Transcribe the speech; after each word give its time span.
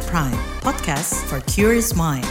KBR 0.00 0.08
Prime, 0.08 0.40
podcast 0.64 1.12
for 1.28 1.44
curious 1.44 1.92
mind. 1.92 2.24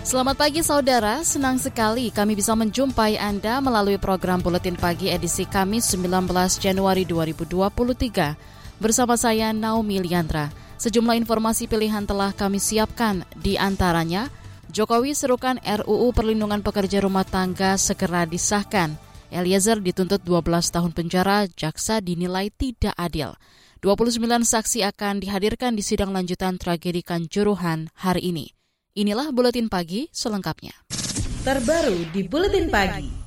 Selamat 0.00 0.40
pagi 0.40 0.64
saudara, 0.64 1.20
senang 1.20 1.60
sekali 1.60 2.08
kami 2.08 2.32
bisa 2.32 2.56
menjumpai 2.56 3.20
Anda 3.20 3.60
melalui 3.60 4.00
program 4.00 4.40
Buletin 4.40 4.74
Pagi 4.74 5.12
edisi 5.12 5.44
Kamis 5.44 5.92
19 5.92 6.56
Januari 6.56 7.04
2023. 7.04 8.80
Bersama 8.80 9.14
saya 9.20 9.52
Naomi 9.52 10.00
Liandra. 10.00 10.59
Sejumlah 10.80 11.12
informasi 11.20 11.68
pilihan 11.68 12.08
telah 12.08 12.32
kami 12.32 12.56
siapkan, 12.56 13.20
di 13.36 13.60
antaranya 13.60 14.32
Jokowi 14.72 15.12
serukan 15.12 15.60
RUU 15.60 16.08
Perlindungan 16.16 16.64
Pekerja 16.64 17.04
Rumah 17.04 17.28
Tangga 17.28 17.76
segera 17.76 18.24
disahkan. 18.24 18.96
Eliezer 19.28 19.76
dituntut 19.84 20.24
12 20.24 20.72
tahun 20.72 20.96
penjara, 20.96 21.44
jaksa 21.52 22.00
dinilai 22.00 22.48
tidak 22.48 22.96
adil. 22.96 23.36
29 23.84 24.24
saksi 24.40 24.80
akan 24.88 25.20
dihadirkan 25.20 25.76
di 25.76 25.84
sidang 25.84 26.16
lanjutan 26.16 26.56
tragedi 26.56 27.04
Kanjuruhan 27.04 27.92
hari 28.00 28.32
ini. 28.32 28.56
Inilah 28.96 29.36
buletin 29.36 29.68
pagi 29.68 30.08
selengkapnya. 30.16 30.72
Terbaru 31.44 32.08
di 32.08 32.24
buletin 32.24 32.72
pagi. 32.72 33.19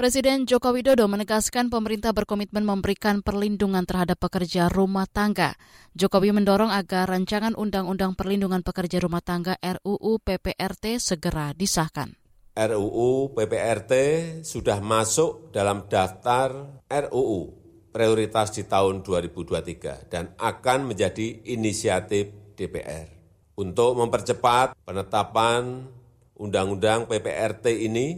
Presiden 0.00 0.48
Joko 0.48 0.72
Widodo 0.72 1.04
menegaskan 1.12 1.68
pemerintah 1.68 2.16
berkomitmen 2.16 2.64
memberikan 2.64 3.20
perlindungan 3.20 3.84
terhadap 3.84 4.16
pekerja 4.16 4.72
rumah 4.72 5.04
tangga. 5.04 5.60
Jokowi 5.92 6.32
mendorong 6.32 6.72
agar 6.72 7.04
rancangan 7.04 7.52
Undang-Undang 7.52 8.16
Perlindungan 8.16 8.64
Pekerja 8.64 8.96
Rumah 8.96 9.20
Tangga 9.20 9.60
RUU 9.60 10.24
PPRT 10.24 10.96
segera 10.96 11.52
disahkan. 11.52 12.16
RUU 12.56 13.36
PPRT 13.36 13.92
sudah 14.40 14.80
masuk 14.80 15.52
dalam 15.52 15.84
daftar 15.84 16.80
RUU 16.88 17.52
prioritas 17.92 18.56
di 18.56 18.64
tahun 18.64 19.04
2023 19.04 20.08
dan 20.08 20.32
akan 20.40 20.96
menjadi 20.96 21.44
inisiatif 21.52 22.56
DPR. 22.56 23.04
Untuk 23.52 24.00
mempercepat 24.00 24.72
penetapan 24.80 25.92
Undang-Undang 26.40 27.04
PPRT 27.04 27.84
ini, 27.84 28.16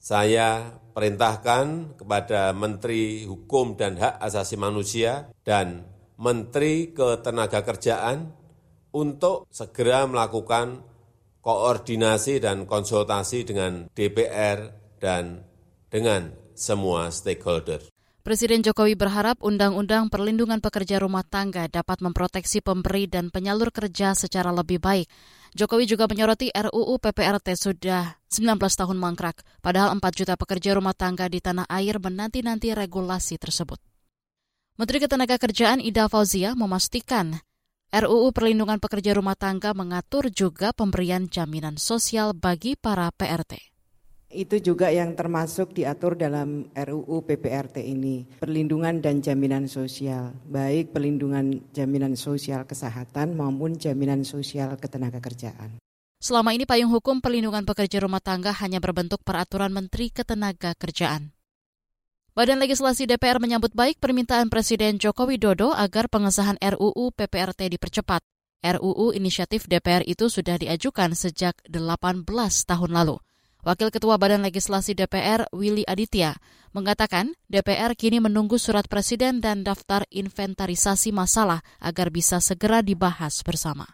saya 0.00 0.80
perintahkan 0.94 1.98
kepada 1.98 2.54
Menteri 2.54 3.26
Hukum 3.26 3.74
dan 3.74 3.98
Hak 3.98 4.22
Asasi 4.22 4.54
Manusia 4.54 5.28
dan 5.42 5.82
Menteri 6.14 6.94
Ketenagakerjaan 6.94 8.30
untuk 8.94 9.50
segera 9.50 10.06
melakukan 10.06 10.86
koordinasi 11.42 12.38
dan 12.38 12.64
konsultasi 12.64 13.42
dengan 13.42 13.90
DPR 13.90 14.70
dan 15.02 15.42
dengan 15.90 16.32
semua 16.54 17.10
stakeholder. 17.10 17.82
Presiden 18.24 18.64
Jokowi 18.64 18.96
berharap 18.96 19.36
Undang-Undang 19.44 20.08
Perlindungan 20.08 20.56
Pekerja 20.64 20.96
Rumah 20.96 21.28
Tangga 21.28 21.68
dapat 21.68 22.00
memproteksi 22.00 22.64
pemberi 22.64 23.04
dan 23.04 23.28
penyalur 23.28 23.68
kerja 23.68 24.16
secara 24.16 24.48
lebih 24.48 24.80
baik. 24.80 25.04
Jokowi 25.54 25.86
juga 25.86 26.10
menyoroti 26.10 26.50
RUU 26.50 26.98
PPRT 26.98 27.54
sudah 27.54 28.18
19 28.26 28.58
tahun 28.58 28.98
mangkrak, 28.98 29.46
padahal 29.62 29.94
4 29.94 30.02
juta 30.10 30.34
pekerja 30.34 30.74
rumah 30.74 30.98
tangga 30.98 31.30
di 31.30 31.38
tanah 31.38 31.62
air 31.70 32.02
menanti-nanti 32.02 32.74
regulasi 32.74 33.38
tersebut. 33.38 33.78
Menteri 34.74 34.98
Ketenagakerjaan 35.06 35.78
Ida 35.78 36.10
Fauzia 36.10 36.58
memastikan 36.58 37.38
RUU 37.94 38.34
Perlindungan 38.34 38.82
Pekerja 38.82 39.14
Rumah 39.14 39.38
Tangga 39.38 39.70
mengatur 39.70 40.26
juga 40.34 40.74
pemberian 40.74 41.30
jaminan 41.30 41.78
sosial 41.78 42.34
bagi 42.34 42.74
para 42.74 43.06
PRT. 43.14 43.73
Itu 44.34 44.58
juga 44.58 44.90
yang 44.90 45.14
termasuk 45.14 45.78
diatur 45.78 46.18
dalam 46.18 46.66
RUU 46.74 47.22
PPRT 47.22 47.86
ini, 47.86 48.26
perlindungan 48.42 48.98
dan 48.98 49.22
jaminan 49.22 49.70
sosial, 49.70 50.34
baik 50.50 50.90
perlindungan 50.90 51.70
jaminan 51.70 52.18
sosial 52.18 52.66
kesehatan 52.66 53.38
maupun 53.38 53.78
jaminan 53.78 54.26
sosial 54.26 54.74
ketenagakerjaan. 54.74 55.78
Selama 56.18 56.50
ini 56.50 56.66
payung 56.66 56.90
hukum 56.90 57.22
perlindungan 57.22 57.62
pekerja 57.62 58.02
rumah 58.02 58.18
tangga 58.18 58.50
hanya 58.58 58.82
berbentuk 58.82 59.22
peraturan 59.22 59.70
Menteri 59.70 60.10
Ketenagakerjaan. 60.10 61.30
Badan 62.34 62.58
Legislasi 62.58 63.06
DPR 63.06 63.38
menyambut 63.38 63.70
baik 63.70 64.02
permintaan 64.02 64.50
Presiden 64.50 64.98
Joko 64.98 65.30
Widodo 65.30 65.70
agar 65.70 66.10
pengesahan 66.10 66.58
RUU 66.58 67.14
PPRT 67.14 67.70
dipercepat. 67.78 68.26
RUU 68.66 69.14
inisiatif 69.14 69.70
DPR 69.70 70.02
itu 70.02 70.26
sudah 70.26 70.58
diajukan 70.58 71.14
sejak 71.14 71.54
18 71.70 72.26
tahun 72.66 72.90
lalu. 72.90 73.22
Wakil 73.64 73.88
Ketua 73.88 74.20
Badan 74.20 74.44
Legislasi 74.44 74.92
DPR, 74.92 75.48
Willy 75.48 75.88
Aditya, 75.88 76.36
mengatakan 76.76 77.32
DPR 77.48 77.96
kini 77.96 78.20
menunggu 78.20 78.60
surat 78.60 78.84
Presiden 78.92 79.40
dan 79.40 79.64
daftar 79.64 80.04
inventarisasi 80.12 81.16
masalah 81.16 81.64
agar 81.80 82.12
bisa 82.12 82.44
segera 82.44 82.84
dibahas 82.84 83.40
bersama. 83.40 83.88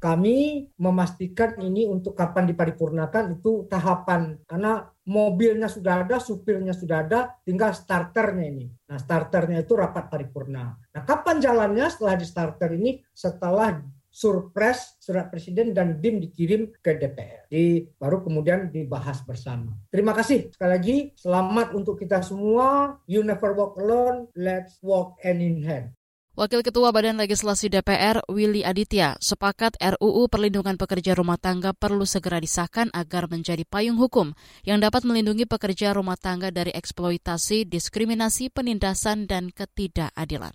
Kami 0.00 0.64
memastikan 0.80 1.60
ini 1.60 1.84
untuk 1.84 2.16
kapan 2.16 2.48
diparipurnakan 2.48 3.36
itu 3.36 3.68
tahapan 3.68 4.40
karena 4.48 4.88
mobilnya 5.04 5.68
sudah 5.68 6.08
ada, 6.08 6.16
supirnya 6.16 6.72
sudah 6.72 7.04
ada, 7.04 7.20
tinggal 7.44 7.76
starternya 7.76 8.46
ini. 8.48 8.72
Nah, 8.88 8.96
starternya 8.96 9.68
itu 9.68 9.76
rapat 9.76 10.08
paripurna. 10.08 10.80
Nah, 10.80 11.02
kapan 11.04 11.44
jalannya 11.44 11.92
setelah 11.92 12.16
di 12.16 12.24
starter 12.24 12.72
ini? 12.72 13.04
Setelah 13.12 13.84
surpres 14.10 14.98
surat 14.98 15.30
presiden 15.30 15.70
dan 15.70 16.02
BIM 16.02 16.18
dikirim 16.18 16.74
ke 16.82 16.98
DPR. 16.98 17.46
Di, 17.46 17.86
baru 17.96 18.26
kemudian 18.26 18.68
dibahas 18.68 19.22
bersama. 19.22 19.72
Terima 19.88 20.12
kasih 20.12 20.50
sekali 20.50 20.70
lagi. 20.70 20.96
Selamat 21.14 21.72
untuk 21.72 21.96
kita 21.96 22.20
semua. 22.20 22.98
You 23.06 23.22
never 23.22 23.54
walk 23.54 23.78
alone. 23.78 24.28
Let's 24.34 24.82
walk 24.82 25.22
hand 25.22 25.40
in 25.40 25.62
hand. 25.62 25.94
Wakil 26.40 26.62
Ketua 26.62 26.94
Badan 26.94 27.18
Legislasi 27.18 27.68
DPR, 27.68 28.22
Willy 28.30 28.62
Aditya, 28.62 29.18
sepakat 29.18 29.74
RUU 29.76 30.30
Perlindungan 30.30 30.78
Pekerja 30.78 31.12
Rumah 31.18 31.36
Tangga 31.36 31.74
perlu 31.74 32.06
segera 32.06 32.38
disahkan 32.38 32.88
agar 32.94 33.26
menjadi 33.26 33.66
payung 33.66 33.98
hukum 33.98 34.32
yang 34.62 34.78
dapat 34.78 35.02
melindungi 35.02 35.44
pekerja 35.44 35.90
rumah 35.90 36.16
tangga 36.16 36.54
dari 36.54 36.70
eksploitasi, 36.70 37.66
diskriminasi, 37.66 38.48
penindasan, 38.48 39.26
dan 39.26 39.50
ketidakadilan. 39.50 40.54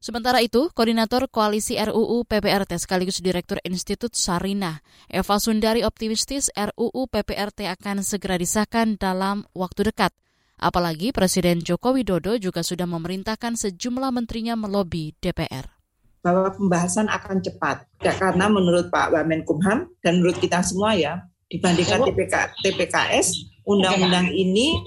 Sementara 0.00 0.40
itu, 0.40 0.72
Koordinator 0.72 1.28
Koalisi 1.28 1.76
RUU 1.76 2.24
PPRT 2.24 2.80
sekaligus 2.80 3.20
Direktur 3.20 3.60
Institut 3.68 4.16
Sarina, 4.16 4.80
Eva 5.12 5.36
Sundari 5.36 5.84
optimistis 5.84 6.48
RUU 6.56 7.04
PPRT 7.04 7.68
akan 7.68 8.00
segera 8.00 8.40
disahkan 8.40 8.96
dalam 8.96 9.44
waktu 9.52 9.92
dekat. 9.92 10.08
Apalagi 10.56 11.12
Presiden 11.12 11.60
Joko 11.60 11.92
Widodo 11.92 12.32
juga 12.40 12.64
sudah 12.64 12.88
memerintahkan 12.88 13.60
sejumlah 13.60 14.08
menterinya 14.08 14.56
melobi 14.56 15.12
DPR. 15.20 15.68
Bahwa 16.24 16.48
pembahasan 16.48 17.12
akan 17.12 17.44
cepat, 17.44 17.84
ya, 18.00 18.16
karena 18.16 18.48
menurut 18.48 18.88
Pak 18.88 19.12
Wamenkumham 19.12 19.84
dan 20.00 20.24
menurut 20.24 20.40
kita 20.40 20.64
semua 20.64 20.96
ya, 20.96 21.28
dibandingkan 21.52 22.08
TPK, 22.08 22.56
TPKS, 22.64 23.52
undang-undang 23.68 24.32
ini 24.32 24.80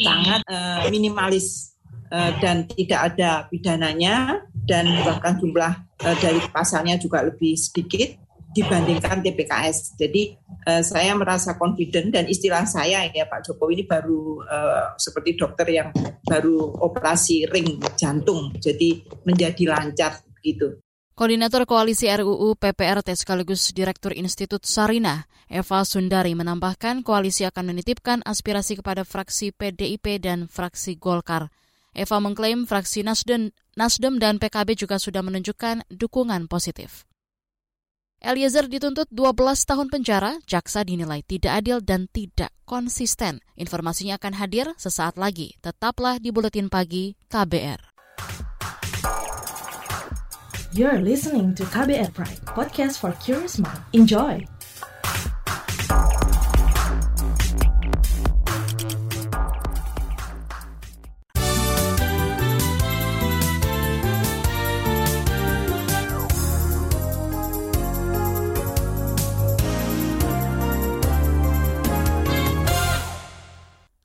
sangat 0.00 0.40
uh, 0.48 0.88
minimalis 0.88 1.76
uh, 2.08 2.32
dan 2.40 2.64
tidak 2.70 3.12
ada 3.12 3.44
pidananya 3.52 4.40
dan 4.64 4.88
bahkan 5.04 5.36
jumlah 5.36 5.72
uh, 6.04 6.16
dari 6.20 6.40
pasalnya 6.52 6.96
juga 6.96 7.24
lebih 7.24 7.56
sedikit 7.56 8.24
dibandingkan 8.54 9.20
TPKS. 9.20 9.98
Jadi 9.98 10.38
uh, 10.70 10.80
saya 10.80 11.12
merasa 11.18 11.58
confident 11.58 12.14
dan 12.14 12.24
istilah 12.30 12.62
saya 12.64 13.04
ya 13.10 13.26
Pak 13.26 13.50
Jokowi 13.50 13.82
ini 13.82 13.84
baru 13.84 14.40
uh, 14.46 14.94
seperti 14.94 15.34
dokter 15.34 15.66
yang 15.68 15.88
baru 16.24 16.78
operasi 16.80 17.50
ring 17.50 17.82
jantung, 17.98 18.54
jadi 18.62 19.02
menjadi 19.26 19.62
lancar 19.68 20.22
gitu. 20.40 20.78
Koordinator 21.14 21.62
Koalisi 21.62 22.10
RUU 22.10 22.58
PPRT 22.58 23.14
sekaligus 23.14 23.70
Direktur 23.70 24.10
Institut 24.18 24.66
Sarina, 24.66 25.30
Eva 25.46 25.86
Sundari 25.86 26.34
menambahkan 26.34 27.06
koalisi 27.06 27.46
akan 27.46 27.70
menitipkan 27.70 28.18
aspirasi 28.26 28.82
kepada 28.82 29.06
fraksi 29.06 29.54
PDIP 29.54 30.18
dan 30.18 30.50
fraksi 30.50 30.98
Golkar. 30.98 31.54
Eva 31.94 32.18
mengklaim 32.18 32.66
fraksi 32.66 33.06
Nasdem, 33.06 33.54
Nasdem 33.78 34.18
dan 34.18 34.42
PKB 34.42 34.74
juga 34.74 34.98
sudah 34.98 35.22
menunjukkan 35.22 35.86
dukungan 35.94 36.50
positif. 36.50 37.06
Eliezer 38.24 38.66
dituntut 38.66 39.06
12 39.12 39.68
tahun 39.68 39.92
penjara, 39.92 40.40
jaksa 40.48 40.82
dinilai 40.82 41.22
tidak 41.22 41.60
adil 41.62 41.78
dan 41.84 42.08
tidak 42.10 42.50
konsisten. 42.64 43.38
Informasinya 43.54 44.16
akan 44.16 44.34
hadir 44.40 44.66
sesaat 44.80 45.20
lagi. 45.20 45.54
Tetaplah 45.60 46.18
di 46.18 46.32
Buletin 46.32 46.72
Pagi 46.72 47.14
KBR. 47.28 47.94
You're 50.74 50.98
listening 50.98 51.54
to 51.54 51.62
KBR 51.68 52.10
Pride, 52.10 52.42
podcast 52.50 52.98
for 52.98 53.14
curious 53.22 53.62
mind. 53.62 53.78
Enjoy! 53.94 54.53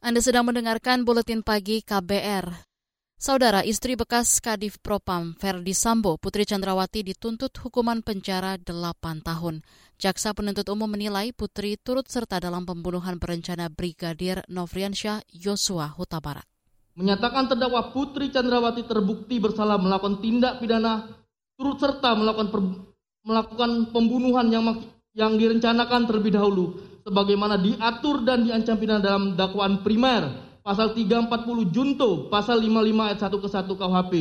Anda 0.10 0.26
sedang 0.26 0.50
mendengarkan 0.50 1.06
buletin 1.06 1.46
pagi 1.46 1.86
KBR. 1.86 2.50
Saudara 3.22 3.62
istri 3.62 3.94
bekas 3.94 4.42
Kadif 4.42 4.82
Propam 4.82 5.38
Verdi 5.38 5.78
Sambo, 5.78 6.18
Putri 6.18 6.50
Chandrawati 6.50 7.06
dituntut 7.06 7.54
hukuman 7.62 8.02
penjara 8.02 8.58
8 8.58 8.74
tahun. 9.22 9.62
Jaksa 10.02 10.34
penuntut 10.34 10.66
umum 10.74 10.90
menilai 10.90 11.30
Putri 11.30 11.78
turut 11.78 12.10
serta 12.10 12.42
dalam 12.42 12.66
pembunuhan 12.66 13.22
berencana 13.22 13.70
Brigadir 13.70 14.42
Nofriansyah 14.50 15.30
Yosua 15.30 15.94
Huta 15.94 16.18
Barat. 16.18 16.50
Menyatakan 16.98 17.46
terdakwa 17.46 17.94
Putri 17.94 18.34
Chandrawati 18.34 18.90
terbukti 18.90 19.38
bersalah 19.38 19.78
melakukan 19.78 20.26
tindak 20.26 20.58
pidana 20.58 21.06
turut 21.54 21.78
serta 21.78 22.18
melakukan 22.18 22.50
per, 22.50 22.62
melakukan 23.30 23.94
pembunuhan 23.94 24.50
yang 24.50 24.74
yang 25.14 25.38
direncanakan 25.38 26.10
terlebih 26.10 26.34
dahulu 26.34 26.89
sebagaimana 27.04 27.60
diatur 27.60 28.24
dan 28.24 28.44
diancam 28.44 28.76
pidana 28.80 29.02
dalam 29.02 29.24
dakwaan 29.36 29.82
primer 29.86 30.28
pasal 30.64 30.94
340 30.94 31.74
junto 31.74 32.30
pasal 32.30 32.62
55 32.62 33.08
ayat 33.10 33.20
1 33.20 33.44
ke 33.44 33.48
1 33.48 33.80
KUHP. 33.80 34.14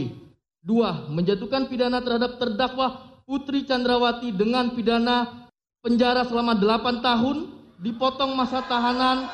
Dua, 0.59 1.07
menjatuhkan 1.09 1.71
pidana 1.71 2.03
terhadap 2.03 2.37
terdakwa 2.37 3.07
Putri 3.29 3.63
Chandrawati 3.65 4.33
dengan 4.33 4.73
pidana 4.73 5.49
penjara 5.85 6.25
selama 6.25 6.57
8 6.57 7.05
tahun, 7.05 7.37
dipotong 7.79 8.35
masa 8.35 8.65
tahanan 8.67 9.29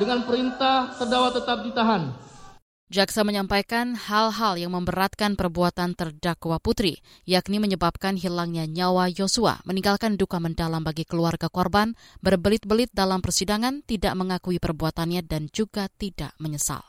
dengan 0.00 0.24
perintah 0.24 0.96
terdakwa 0.96 1.30
tetap 1.34 1.58
ditahan 1.66 2.29
Jaksa 2.90 3.22
menyampaikan 3.22 3.94
hal-hal 3.94 4.58
yang 4.58 4.74
memberatkan 4.74 5.38
perbuatan 5.38 5.94
terdakwa 5.94 6.58
Putri, 6.58 6.98
yakni 7.22 7.62
menyebabkan 7.62 8.18
hilangnya 8.18 8.66
nyawa 8.66 9.06
Yosua, 9.14 9.62
meninggalkan 9.62 10.18
duka 10.18 10.42
mendalam 10.42 10.82
bagi 10.82 11.06
keluarga 11.06 11.46
korban, 11.46 11.94
berbelit-belit 12.18 12.90
dalam 12.90 13.22
persidangan, 13.22 13.86
tidak 13.86 14.18
mengakui 14.18 14.58
perbuatannya 14.58 15.22
dan 15.22 15.46
juga 15.54 15.86
tidak 15.86 16.34
menyesal. 16.42 16.82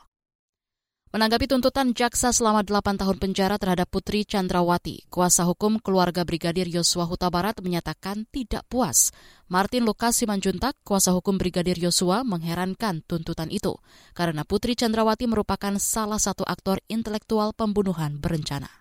Menanggapi 1.12 1.44
tuntutan 1.44 1.92
jaksa 1.92 2.32
selama 2.32 2.64
8 2.64 2.96
tahun 2.96 3.20
penjara 3.20 3.60
terhadap 3.60 3.84
Putri 3.92 4.24
Chandrawati, 4.24 5.04
kuasa 5.12 5.44
hukum 5.44 5.76
keluarga 5.76 6.24
Brigadir 6.24 6.64
Yosua 6.72 7.04
Huta 7.04 7.28
Barat 7.28 7.60
menyatakan 7.60 8.24
tidak 8.32 8.64
puas. 8.72 9.12
Martin 9.44 9.84
Lukas 9.84 10.16
Simanjuntak, 10.16 10.72
kuasa 10.80 11.12
hukum 11.12 11.36
Brigadir 11.36 11.76
Yosua, 11.76 12.24
mengherankan 12.24 13.04
tuntutan 13.04 13.52
itu 13.52 13.76
karena 14.16 14.48
Putri 14.48 14.72
Chandrawati 14.72 15.28
merupakan 15.28 15.76
salah 15.76 16.16
satu 16.16 16.48
aktor 16.48 16.80
intelektual 16.88 17.52
pembunuhan 17.52 18.16
berencana. 18.16 18.72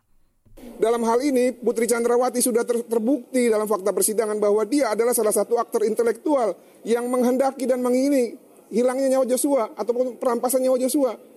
Dalam 0.79 1.03
hal 1.03 1.19
ini, 1.27 1.51
Putri 1.51 1.83
Chandrawati 1.83 2.39
sudah 2.39 2.63
ter 2.63 2.79
terbukti 2.87 3.51
dalam 3.51 3.67
fakta 3.67 3.91
persidangan 3.91 4.39
bahwa 4.39 4.63
dia 4.63 4.87
adalah 4.87 5.11
salah 5.11 5.35
satu 5.35 5.59
aktor 5.59 5.83
intelektual 5.83 6.55
yang 6.87 7.11
menghendaki 7.11 7.67
dan 7.67 7.83
mengingini 7.83 8.39
hilangnya 8.71 9.19
nyawa 9.19 9.27
Joshua 9.27 9.75
ataupun 9.75 10.15
perampasan 10.15 10.63
nyawa 10.63 10.79
Joshua. 10.79 11.30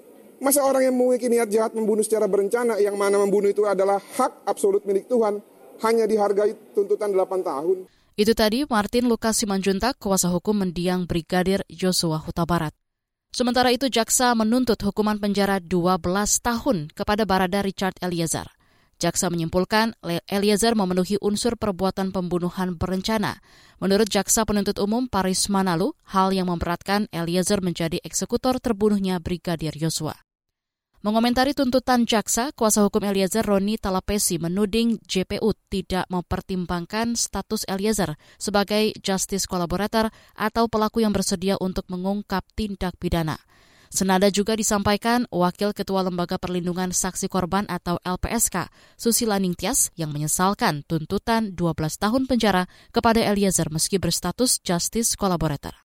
Masa 0.45 0.61
orang 0.61 0.85
yang 0.85 0.93
memiliki 0.93 1.33
niat 1.33 1.49
jahat 1.49 1.73
membunuh 1.73 2.05
secara 2.05 2.29
berencana 2.29 2.77
yang 2.77 3.01
mana 3.01 3.17
membunuh 3.17 3.49
itu 3.49 3.65
adalah 3.65 3.97
hak 3.97 4.45
absolut 4.45 4.85
milik 4.85 5.09
Tuhan 5.09 5.41
hanya 5.81 6.05
dihargai 6.05 6.53
tuntutan 6.77 7.17
8 7.17 7.41
tahun. 7.41 7.89
Itu 8.13 8.37
tadi 8.37 8.69
Martin 8.69 9.09
Lukas 9.09 9.41
Simanjuntak, 9.41 9.97
kuasa 9.97 10.29
hukum 10.29 10.61
mendiang 10.61 11.09
Brigadir 11.09 11.65
Joshua 11.73 12.21
Huta 12.21 12.45
Barat. 12.45 12.77
Sementara 13.33 13.73
itu 13.73 13.89
jaksa 13.89 14.37
menuntut 14.37 14.77
hukuman 14.85 15.17
penjara 15.17 15.65
12 15.65 15.97
tahun 16.45 16.93
kepada 16.93 17.25
Barada 17.25 17.65
Richard 17.65 17.97
Eliezer. 18.05 18.45
Jaksa 19.01 19.33
menyimpulkan 19.33 19.97
Eliezer 20.29 20.77
memenuhi 20.77 21.17
unsur 21.25 21.57
perbuatan 21.57 22.13
pembunuhan 22.13 22.77
berencana. 22.77 23.41
Menurut 23.81 24.13
jaksa 24.13 24.45
penuntut 24.45 24.77
umum 24.77 25.09
Paris 25.09 25.49
Manalu, 25.49 25.97
hal 26.05 26.37
yang 26.37 26.53
memberatkan 26.53 27.09
Eliezer 27.11 27.65
menjadi 27.65 27.97
eksekutor 28.05 28.61
terbunuhnya 28.61 29.19
Brigadir 29.19 29.73
Yosua. 29.75 30.24
Mengomentari 31.05 31.53
tuntutan 31.53 32.09
jaksa, 32.09 32.49
kuasa 32.57 32.81
hukum 32.81 33.05
Eliezer 33.05 33.45
Roni 33.45 33.77
Talapesi 33.77 34.41
menuding 34.41 35.05
JPU 35.05 35.53
tidak 35.69 36.09
mempertimbangkan 36.09 37.13
status 37.13 37.69
Eliezer 37.69 38.17
sebagai 38.41 38.97
justice 39.05 39.45
collaborator 39.45 40.09
atau 40.33 40.65
pelaku 40.65 41.05
yang 41.05 41.13
bersedia 41.13 41.61
untuk 41.61 41.85
mengungkap 41.93 42.41
tindak 42.57 42.97
pidana. 42.97 43.37
Senada 43.93 44.33
juga 44.33 44.57
disampaikan 44.57 45.29
Wakil 45.29 45.77
Ketua 45.77 46.09
Lembaga 46.09 46.41
Perlindungan 46.41 46.97
Saksi 46.97 47.29
Korban 47.29 47.69
atau 47.69 48.01
LPSK, 48.01 48.73
Susila 48.97 49.37
Ningtyas, 49.37 49.93
yang 50.01 50.09
menyesalkan 50.09 50.89
tuntutan 50.89 51.53
12 51.53 52.01
tahun 52.01 52.25
penjara 52.25 52.65
kepada 52.97 53.21
Eliezer 53.21 53.69
meski 53.69 54.01
berstatus 54.01 54.57
justice 54.65 55.21
collaborator. 55.21 55.84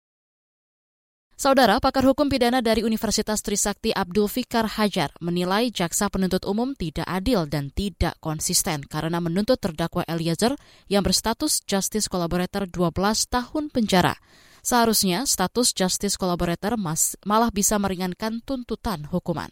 Saudara 1.42 1.82
pakar 1.82 2.06
hukum 2.06 2.30
pidana 2.30 2.62
dari 2.62 2.86
Universitas 2.86 3.42
Trisakti 3.42 3.90
Abdul 3.90 4.30
Fikar 4.30 4.78
Hajar 4.78 5.10
menilai 5.26 5.74
jaksa 5.74 6.06
penuntut 6.06 6.46
umum 6.46 6.78
tidak 6.78 7.10
adil 7.10 7.50
dan 7.50 7.74
tidak 7.74 8.14
konsisten 8.22 8.86
karena 8.86 9.18
menuntut 9.18 9.58
terdakwa 9.58 10.06
Eliezer 10.06 10.54
yang 10.86 11.02
berstatus 11.02 11.66
justice 11.66 12.06
collaborator 12.06 12.70
12 12.70 12.94
tahun 13.26 13.74
penjara. 13.74 14.22
Seharusnya 14.62 15.26
status 15.26 15.74
justice 15.74 16.14
collaborator 16.14 16.78
mas, 16.78 17.18
malah 17.26 17.50
bisa 17.50 17.82
meringankan 17.82 18.46
tuntutan 18.46 19.10
hukuman. 19.10 19.50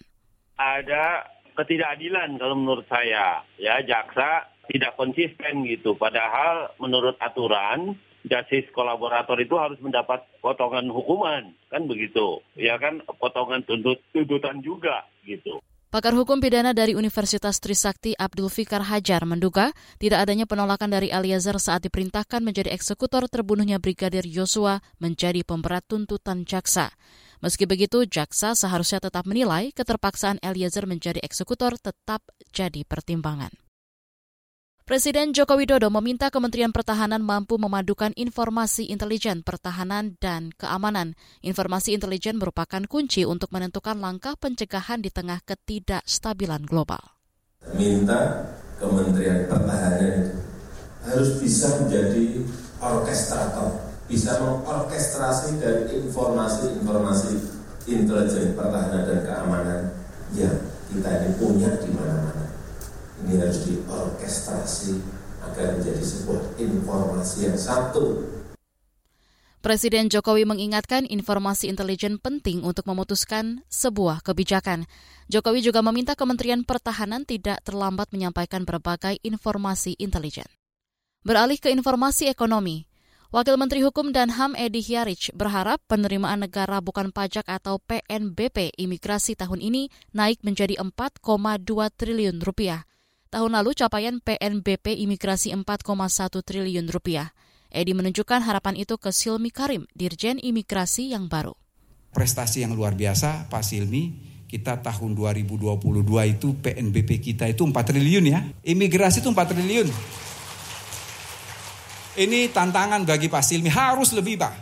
Ada 0.61 1.25
ketidakadilan 1.57 2.37
kalau 2.37 2.53
menurut 2.53 2.85
saya, 2.85 3.41
ya 3.57 3.81
jaksa 3.81 4.45
tidak 4.69 4.93
konsisten 4.93 5.65
gitu. 5.65 5.97
Padahal 5.97 6.69
menurut 6.77 7.17
aturan 7.17 7.97
justice 8.27 8.67
kolaborator 8.75 9.39
itu 9.39 9.55
harus 9.55 9.79
mendapat 9.79 10.25
potongan 10.43 10.87
hukuman, 10.91 11.55
kan 11.71 11.87
begitu. 11.87 12.43
Ya 12.59 12.75
kan 12.75 13.03
potongan 13.19 13.63
tuntut, 13.63 14.03
tuntutan 14.11 14.59
juga 14.59 15.07
gitu. 15.23 15.61
Pakar 15.89 16.13
hukum 16.13 16.37
pidana 16.37 16.69
dari 16.69 16.93
Universitas 16.93 17.57
Trisakti 17.57 18.13
Abdul 18.13 18.53
Fikar 18.53 18.85
Hajar 18.93 19.25
menduga 19.25 19.73
tidak 19.97 20.21
adanya 20.21 20.45
penolakan 20.45 20.93
dari 20.93 21.09
Eliezer 21.09 21.57
saat 21.57 21.81
diperintahkan 21.81 22.45
menjadi 22.45 22.69
eksekutor 22.69 23.25
terbunuhnya 23.25 23.81
Brigadir 23.81 24.21
Yosua 24.21 24.85
menjadi 25.01 25.41
pemberat 25.41 25.81
tuntutan 25.89 26.45
jaksa. 26.45 26.93
Meski 27.41 27.65
begitu, 27.65 28.05
jaksa 28.05 28.53
seharusnya 28.53 29.01
tetap 29.01 29.25
menilai 29.25 29.73
keterpaksaan 29.73 30.37
Eliezer 30.45 30.85
menjadi 30.85 31.25
eksekutor 31.25 31.73
tetap 31.81 32.21
jadi 32.53 32.85
pertimbangan. 32.85 33.49
Presiden 34.89 35.37
Joko 35.37 35.53
Widodo 35.53 35.93
meminta 35.93 36.33
Kementerian 36.33 36.73
Pertahanan 36.73 37.21
mampu 37.21 37.61
memadukan 37.61 38.09
informasi 38.17 38.89
intelijen 38.89 39.45
pertahanan 39.45 40.17
dan 40.17 40.49
keamanan. 40.57 41.13
Informasi 41.45 41.93
intelijen 41.93 42.41
merupakan 42.41 42.81
kunci 42.89 43.21
untuk 43.21 43.53
menentukan 43.53 44.01
langkah 44.01 44.33
pencegahan 44.33 44.97
di 44.97 45.13
tengah 45.13 45.45
ketidakstabilan 45.45 46.65
global. 46.65 47.21
Minta 47.77 48.49
Kementerian 48.81 49.45
Pertahanan 49.45 50.41
harus 51.05 51.37
bisa 51.37 51.69
menjadi 51.85 52.41
orkestrator, 52.81 53.93
bisa 54.09 54.41
mengorkestrasi 54.41 55.61
dari 55.61 56.01
informasi-informasi 56.01 57.37
intelijen 57.85 58.57
pertahanan 58.57 59.05
dan 59.05 59.19
keamanan 59.21 59.81
yang 60.33 60.57
kita 60.89 61.13
ini 61.13 61.29
punya 61.37 61.77
di 61.77 61.93
mana-mana 61.93 62.48
ini 63.25 63.41
harus 63.41 63.67
diorkestrasi 63.67 64.99
agar 65.43 65.79
menjadi 65.79 66.03
sebuah 66.03 66.41
informasi 66.59 67.37
yang 67.49 67.57
satu. 67.59 68.23
Presiden 69.59 70.07
Jokowi 70.07 70.47
mengingatkan 70.47 71.03
informasi 71.03 71.67
intelijen 71.67 72.15
penting 72.15 72.63
untuk 72.63 72.87
memutuskan 72.87 73.67
sebuah 73.67 74.23
kebijakan. 74.23 74.87
Jokowi 75.27 75.59
juga 75.59 75.83
meminta 75.83 76.15
Kementerian 76.15 76.63
Pertahanan 76.63 77.27
tidak 77.27 77.59
terlambat 77.67 78.07
menyampaikan 78.15 78.63
berbagai 78.63 79.19
informasi 79.19 79.99
intelijen. 79.99 80.47
Beralih 81.27 81.59
ke 81.59 81.75
informasi 81.75 82.31
ekonomi, 82.31 82.87
Wakil 83.29 83.61
Menteri 83.61 83.85
Hukum 83.85 84.09
dan 84.09 84.33
HAM 84.33 84.57
Edi 84.57 84.81
Hiarich 84.81 85.29
berharap 85.37 85.77
penerimaan 85.85 86.41
negara 86.41 86.81
bukan 86.81 87.13
pajak 87.13 87.45
atau 87.45 87.77
PNBP 87.77 88.73
imigrasi 88.73 89.37
tahun 89.37 89.61
ini 89.61 89.93
naik 90.17 90.41
menjadi 90.41 90.81
4,2 90.81 91.21
triliun 91.93 92.41
rupiah. 92.41 92.88
Tahun 93.29 93.53
lalu 93.53 93.77
capaian 93.77 94.17
PNBP 94.17 95.05
imigrasi 95.05 95.53
4,1 95.53 95.85
triliun 96.41 96.89
rupiah. 96.89 97.29
Edi 97.69 97.93
menunjukkan 97.93 98.41
harapan 98.41 98.73
itu 98.73 98.97
ke 98.97 99.13
Silmi 99.13 99.53
Karim, 99.53 99.85
Dirjen 99.93 100.41
Imigrasi 100.41 101.13
yang 101.13 101.29
baru. 101.29 101.53
Prestasi 102.09 102.65
yang 102.65 102.73
luar 102.73 102.97
biasa 102.97 103.45
Pak 103.45 103.61
Silmi, 103.61 104.17
kita 104.49 104.81
tahun 104.81 105.13
2022 105.13 105.61
itu 106.25 106.57
PNBP 106.57 107.21
kita 107.21 107.45
itu 107.45 107.61
4 107.61 107.77
triliun 107.93 108.25
ya. 108.33 108.41
Imigrasi 108.65 109.21
itu 109.21 109.29
4 109.29 109.45
triliun. 109.45 109.87
Ini 112.17 112.49
tantangan 112.49 113.05
bagi 113.05 113.29
Pak 113.29 113.45
Silmi, 113.45 113.69
harus 113.69 114.09
lebih 114.17 114.41
Pak. 114.41 114.53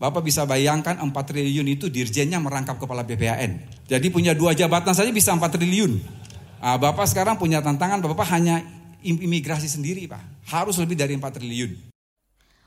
Bapak 0.00 0.24
bisa 0.24 0.48
bayangkan 0.48 0.96
4 0.96 1.12
triliun 1.12 1.68
itu 1.68 1.92
dirjennya 1.92 2.40
merangkap 2.40 2.80
kepala 2.80 3.04
BPAN. 3.04 3.84
Jadi 3.84 4.08
punya 4.08 4.32
dua 4.32 4.56
jabatan 4.56 4.96
saja 4.96 5.12
bisa 5.12 5.36
4 5.36 5.52
triliun. 5.52 6.24
Ah, 6.60 6.80
Bapak 6.80 7.04
sekarang 7.06 7.36
punya 7.36 7.60
tantangan, 7.60 8.00
Bapak 8.00 8.26
hanya 8.32 8.64
imigrasi 9.04 9.68
sendiri, 9.70 10.08
Pak. 10.08 10.48
Harus 10.50 10.80
lebih 10.80 10.96
dari 10.98 11.14
4 11.14 11.36
triliun. 11.36 11.94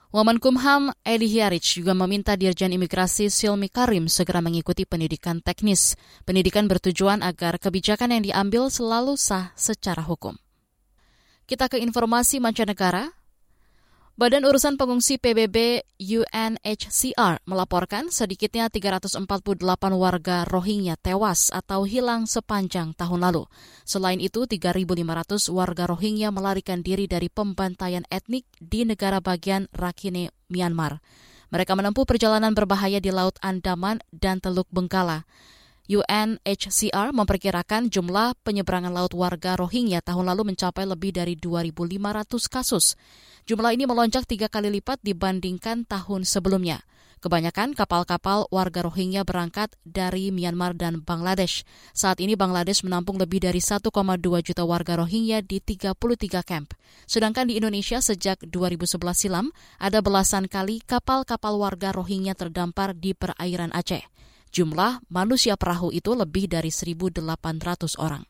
Wamenkumham 0.10 0.90
Edi 1.06 1.30
Hiarich 1.30 1.78
juga 1.78 1.94
meminta 1.94 2.34
Dirjen 2.34 2.74
Imigrasi 2.74 3.30
Silmi 3.30 3.70
Karim 3.70 4.10
segera 4.10 4.42
mengikuti 4.42 4.82
pendidikan 4.82 5.38
teknis. 5.38 5.94
Pendidikan 6.26 6.66
bertujuan 6.66 7.22
agar 7.22 7.62
kebijakan 7.62 8.18
yang 8.18 8.26
diambil 8.26 8.74
selalu 8.74 9.22
sah 9.22 9.54
secara 9.54 10.02
hukum. 10.02 10.34
Kita 11.46 11.70
ke 11.70 11.78
informasi 11.78 12.42
mancanegara. 12.42 13.19
Badan 14.20 14.44
Urusan 14.44 14.76
Pengungsi 14.76 15.16
PBB 15.16 15.80
UNHCR 15.96 17.40
melaporkan 17.48 18.12
sedikitnya 18.12 18.68
348 18.68 19.24
warga 19.96 20.44
Rohingya 20.44 21.00
tewas 21.00 21.48
atau 21.56 21.88
hilang 21.88 22.28
sepanjang 22.28 22.92
tahun 23.00 23.24
lalu. 23.24 23.48
Selain 23.88 24.20
itu, 24.20 24.44
3.500 24.44 25.56
warga 25.56 25.88
Rohingya 25.88 26.36
melarikan 26.36 26.84
diri 26.84 27.08
dari 27.08 27.32
pembantaian 27.32 28.04
etnik 28.12 28.44
di 28.60 28.84
negara 28.84 29.24
bagian 29.24 29.72
Rakhine, 29.72 30.36
Myanmar. 30.52 31.00
Mereka 31.56 31.80
menempuh 31.80 32.04
perjalanan 32.04 32.52
berbahaya 32.52 33.00
di 33.00 33.16
Laut 33.16 33.40
Andaman 33.40 34.04
dan 34.12 34.44
Teluk 34.44 34.68
Bengkala. 34.68 35.24
UNHCR 35.90 37.10
memperkirakan 37.18 37.90
jumlah 37.90 38.38
penyeberangan 38.46 38.94
laut 38.94 39.10
warga 39.18 39.58
Rohingya 39.58 40.06
tahun 40.06 40.30
lalu 40.30 40.54
mencapai 40.54 40.86
lebih 40.86 41.18
dari 41.18 41.34
2.500 41.34 42.30
kasus. 42.46 42.94
Jumlah 43.50 43.74
ini 43.74 43.90
melonjak 43.90 44.30
tiga 44.30 44.54
kali 44.54 44.70
lipat 44.70 45.02
dibandingkan 45.02 45.90
tahun 45.90 46.30
sebelumnya. 46.30 46.86
Kebanyakan 47.20 47.76
kapal-kapal 47.76 48.48
warga 48.48 48.86
Rohingya 48.86 49.26
berangkat 49.26 49.74
dari 49.84 50.30
Myanmar 50.30 50.78
dan 50.78 51.02
Bangladesh. 51.02 51.68
Saat 51.92 52.22
ini 52.24 52.38
Bangladesh 52.38 52.86
menampung 52.86 53.20
lebih 53.20 53.44
dari 53.44 53.60
1,2 53.60 53.92
juta 54.46 54.64
warga 54.64 54.94
Rohingya 55.02 55.42
di 55.42 55.60
33 55.60 55.98
camp. 56.46 56.72
Sedangkan 57.10 57.50
di 57.50 57.60
Indonesia 57.60 58.00
sejak 58.00 58.40
2011 58.46 59.18
silam, 59.18 59.52
ada 59.82 60.00
belasan 60.00 60.46
kali 60.46 60.80
kapal-kapal 60.86 61.60
warga 61.60 61.92
Rohingya 61.92 62.38
terdampar 62.38 62.96
di 62.96 63.12
perairan 63.12 63.74
Aceh. 63.76 64.19
Jumlah 64.50 65.06
manusia 65.14 65.54
perahu 65.54 65.94
itu 65.94 66.18
lebih 66.18 66.50
dari 66.50 66.74
1.800 66.74 67.22
orang. 68.02 68.26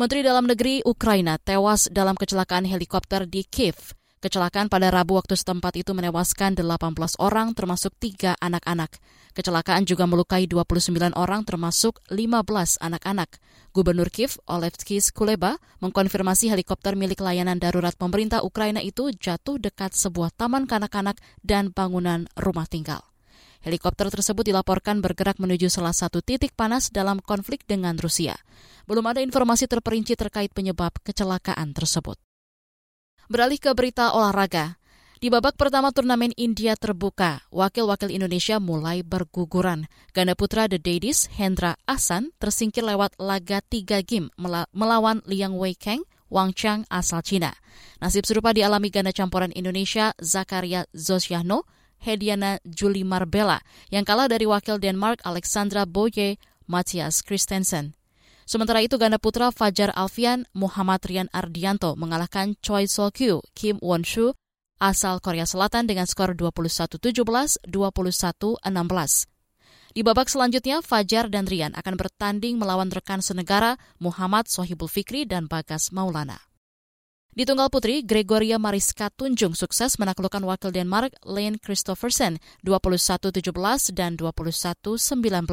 Menteri 0.00 0.24
Dalam 0.24 0.48
Negeri 0.48 0.80
Ukraina 0.80 1.36
tewas 1.36 1.84
dalam 1.92 2.16
kecelakaan 2.16 2.64
helikopter 2.64 3.28
di 3.28 3.44
Kiev. 3.44 3.92
Kecelakaan 4.20 4.68
pada 4.68 4.92
Rabu 4.92 5.16
waktu 5.16 5.32
setempat 5.32 5.80
itu 5.80 5.92
menewaskan 5.96 6.52
18 6.52 7.20
orang 7.20 7.52
termasuk 7.52 7.92
tiga 8.00 8.36
anak-anak. 8.40 8.96
Kecelakaan 9.36 9.84
juga 9.84 10.04
melukai 10.08 10.44
29 10.48 11.16
orang 11.16 11.44
termasuk 11.44 12.00
15 12.12 12.80
anak-anak. 12.80 13.40
Gubernur 13.76 14.08
Kiev, 14.08 14.40
Olevskis 14.48 15.12
Kuleba, 15.12 15.60
mengkonfirmasi 15.84 16.48
helikopter 16.48 16.96
milik 16.96 17.20
layanan 17.20 17.60
darurat 17.60 17.92
pemerintah 17.96 18.40
Ukraina 18.40 18.80
itu 18.80 19.12
jatuh 19.12 19.60
dekat 19.60 19.92
sebuah 19.92 20.32
taman 20.32 20.64
kanak-kanak 20.64 21.20
dan 21.44 21.72
bangunan 21.72 22.28
rumah 22.36 22.68
tinggal. 22.68 23.09
Helikopter 23.60 24.08
tersebut 24.08 24.48
dilaporkan 24.48 25.04
bergerak 25.04 25.36
menuju 25.36 25.68
salah 25.68 25.92
satu 25.92 26.24
titik 26.24 26.56
panas 26.56 26.88
dalam 26.88 27.20
konflik 27.20 27.68
dengan 27.68 28.00
Rusia. 28.00 28.40
Belum 28.88 29.04
ada 29.04 29.20
informasi 29.20 29.68
terperinci 29.68 30.16
terkait 30.16 30.48
penyebab 30.56 30.96
kecelakaan 31.04 31.76
tersebut. 31.76 32.16
Beralih 33.28 33.60
ke 33.60 33.70
berita 33.76 34.16
olahraga. 34.16 34.80
Di 35.20 35.28
babak 35.28 35.60
pertama 35.60 35.92
turnamen 35.92 36.32
India 36.40 36.72
terbuka, 36.80 37.44
wakil-wakil 37.52 38.08
Indonesia 38.08 38.56
mulai 38.56 39.04
berguguran. 39.04 39.84
Ganda 40.16 40.32
putra 40.32 40.64
The 40.64 40.80
Daddies, 40.80 41.28
Hendra 41.36 41.76
Asan, 41.84 42.32
tersingkir 42.40 42.80
lewat 42.80 43.20
laga 43.20 43.60
tiga 43.60 44.00
game 44.00 44.32
melawan 44.72 45.20
Liang 45.28 45.60
Wei 45.60 45.76
Kang, 45.76 46.08
Wang 46.32 46.56
Chang 46.56 46.88
asal 46.88 47.20
Cina. 47.20 47.52
Nasib 48.00 48.24
serupa 48.24 48.56
dialami 48.56 48.88
ganda 48.88 49.12
campuran 49.12 49.52
Indonesia 49.52 50.16
Zakaria 50.24 50.88
Zosyahno, 50.96 51.68
Hediana 52.00 52.58
Julie 52.64 53.06
Marbella 53.06 53.60
yang 53.92 54.02
kalah 54.02 54.26
dari 54.26 54.48
wakil 54.48 54.80
Denmark 54.80 55.22
Alexandra 55.22 55.84
Boye 55.84 56.40
Matthias 56.66 57.22
Christensen. 57.22 57.94
Sementara 58.50 58.82
itu 58.82 58.98
ganda 58.98 59.22
putra 59.22 59.54
Fajar 59.54 59.94
Alfian 59.94 60.42
Muhammad 60.50 61.06
Rian 61.06 61.30
Ardianto 61.30 61.94
mengalahkan 61.94 62.58
Choi 62.58 62.90
Sol 62.90 63.14
Kyu 63.14 63.38
Kim 63.54 63.78
Won 63.78 64.02
Shu 64.02 64.34
asal 64.82 65.22
Korea 65.22 65.46
Selatan 65.46 65.86
dengan 65.86 66.08
skor 66.08 66.34
21-17, 66.34 67.62
21-16. 67.68 69.30
Di 69.90 70.02
babak 70.02 70.26
selanjutnya, 70.26 70.82
Fajar 70.82 71.30
dan 71.30 71.46
Rian 71.46 71.78
akan 71.78 71.94
bertanding 71.94 72.58
melawan 72.58 72.90
rekan 72.90 73.22
senegara 73.22 73.78
Muhammad 74.02 74.50
Sohibul 74.50 74.90
Fikri 74.90 75.26
dan 75.26 75.46
Bagas 75.46 75.94
Maulana. 75.94 76.49
Di 77.30 77.46
tunggal 77.46 77.70
putri, 77.70 78.02
Gregoria 78.02 78.58
Mariska 78.58 79.06
Tunjung 79.14 79.54
sukses 79.54 80.02
menaklukkan 80.02 80.42
wakil 80.42 80.74
Denmark 80.74 81.14
Lane 81.22 81.62
Christophersen 81.62 82.42
21-17 82.66 83.94
dan 83.94 84.18
21-19. 84.18 85.46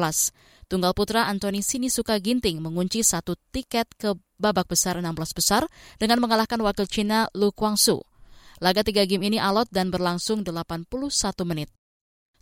Tunggal 0.66 0.92
putra 0.98 1.30
Anthony 1.30 1.62
Sinisuka 1.62 2.18
Ginting 2.18 2.58
mengunci 2.58 3.06
satu 3.06 3.38
tiket 3.54 3.86
ke 3.94 4.18
babak 4.42 4.66
besar 4.66 4.98
16 4.98 5.14
besar 5.38 5.70
dengan 6.02 6.18
mengalahkan 6.18 6.58
wakil 6.58 6.90
Cina 6.90 7.30
Lu 7.38 7.54
Guangsu. 7.54 8.02
Laga 8.58 8.82
tiga 8.82 9.06
game 9.06 9.30
ini 9.30 9.38
alot 9.38 9.70
dan 9.70 9.94
berlangsung 9.94 10.42
81 10.42 10.82
menit. 11.46 11.70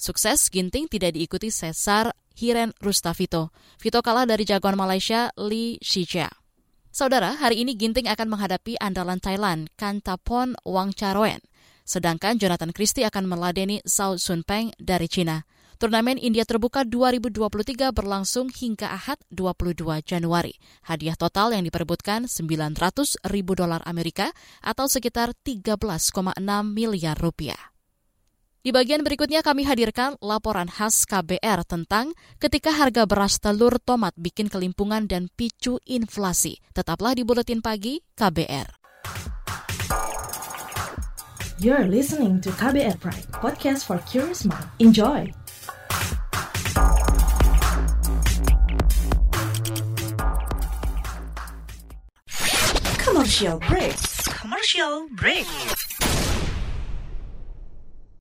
Sukses 0.00 0.48
Ginting 0.48 0.88
tidak 0.88 1.12
diikuti 1.12 1.52
Cesar 1.52 2.08
Hiren 2.40 2.72
Rustavito. 2.80 3.52
Vito 3.76 4.00
kalah 4.00 4.24
dari 4.24 4.48
jagoan 4.48 4.80
Malaysia 4.80 5.28
Lee 5.36 5.76
Shijia. 5.84 6.45
Saudara, 6.96 7.36
hari 7.36 7.60
ini 7.60 7.76
Ginting 7.76 8.08
akan 8.08 8.24
menghadapi 8.24 8.80
andalan 8.80 9.20
Thailand, 9.20 9.68
Kantapon 9.76 10.56
Wangcharoen. 10.64 11.44
Sedangkan 11.84 12.40
Jonathan 12.40 12.72
Christie 12.72 13.04
akan 13.04 13.28
meladeni 13.28 13.84
Sao 13.84 14.16
Sun 14.16 14.48
Peng 14.48 14.72
dari 14.80 15.04
China. 15.04 15.44
Turnamen 15.76 16.16
India 16.16 16.48
Terbuka 16.48 16.88
2023 16.88 17.92
berlangsung 17.92 18.48
hingga 18.48 18.96
Ahad 18.96 19.20
22 19.28 19.76
Januari. 20.08 20.56
Hadiah 20.88 21.20
total 21.20 21.52
yang 21.52 21.68
diperebutkan 21.68 22.32
900 22.32 23.28
ribu 23.28 23.52
dolar 23.52 23.84
Amerika 23.84 24.32
atau 24.64 24.88
sekitar 24.88 25.36
13,6 25.44 26.16
miliar 26.64 27.20
rupiah. 27.20 27.75
Di 28.66 28.74
bagian 28.74 29.06
berikutnya 29.06 29.46
kami 29.46 29.62
hadirkan 29.62 30.18
laporan 30.18 30.66
khas 30.66 31.06
KBR 31.06 31.62
tentang 31.62 32.18
ketika 32.42 32.74
harga 32.74 33.06
beras 33.06 33.38
telur 33.38 33.78
tomat 33.78 34.10
bikin 34.18 34.50
kelimpungan 34.50 35.06
dan 35.06 35.30
picu 35.38 35.78
inflasi. 35.86 36.58
Tetaplah 36.74 37.14
di 37.14 37.22
Buletin 37.22 37.62
Pagi 37.62 38.02
KBR. 38.18 38.66
You're 41.62 41.86
listening 41.86 42.42
to 42.42 42.50
KBR 42.58 42.98
Pride, 42.98 43.30
podcast 43.38 43.86
for 43.86 44.02
curious 44.02 44.42
mind. 44.42 44.66
Enjoy! 44.82 45.30
Commercial 52.98 53.62
break. 53.62 53.94
Commercial 54.26 55.06
break. 55.14 55.46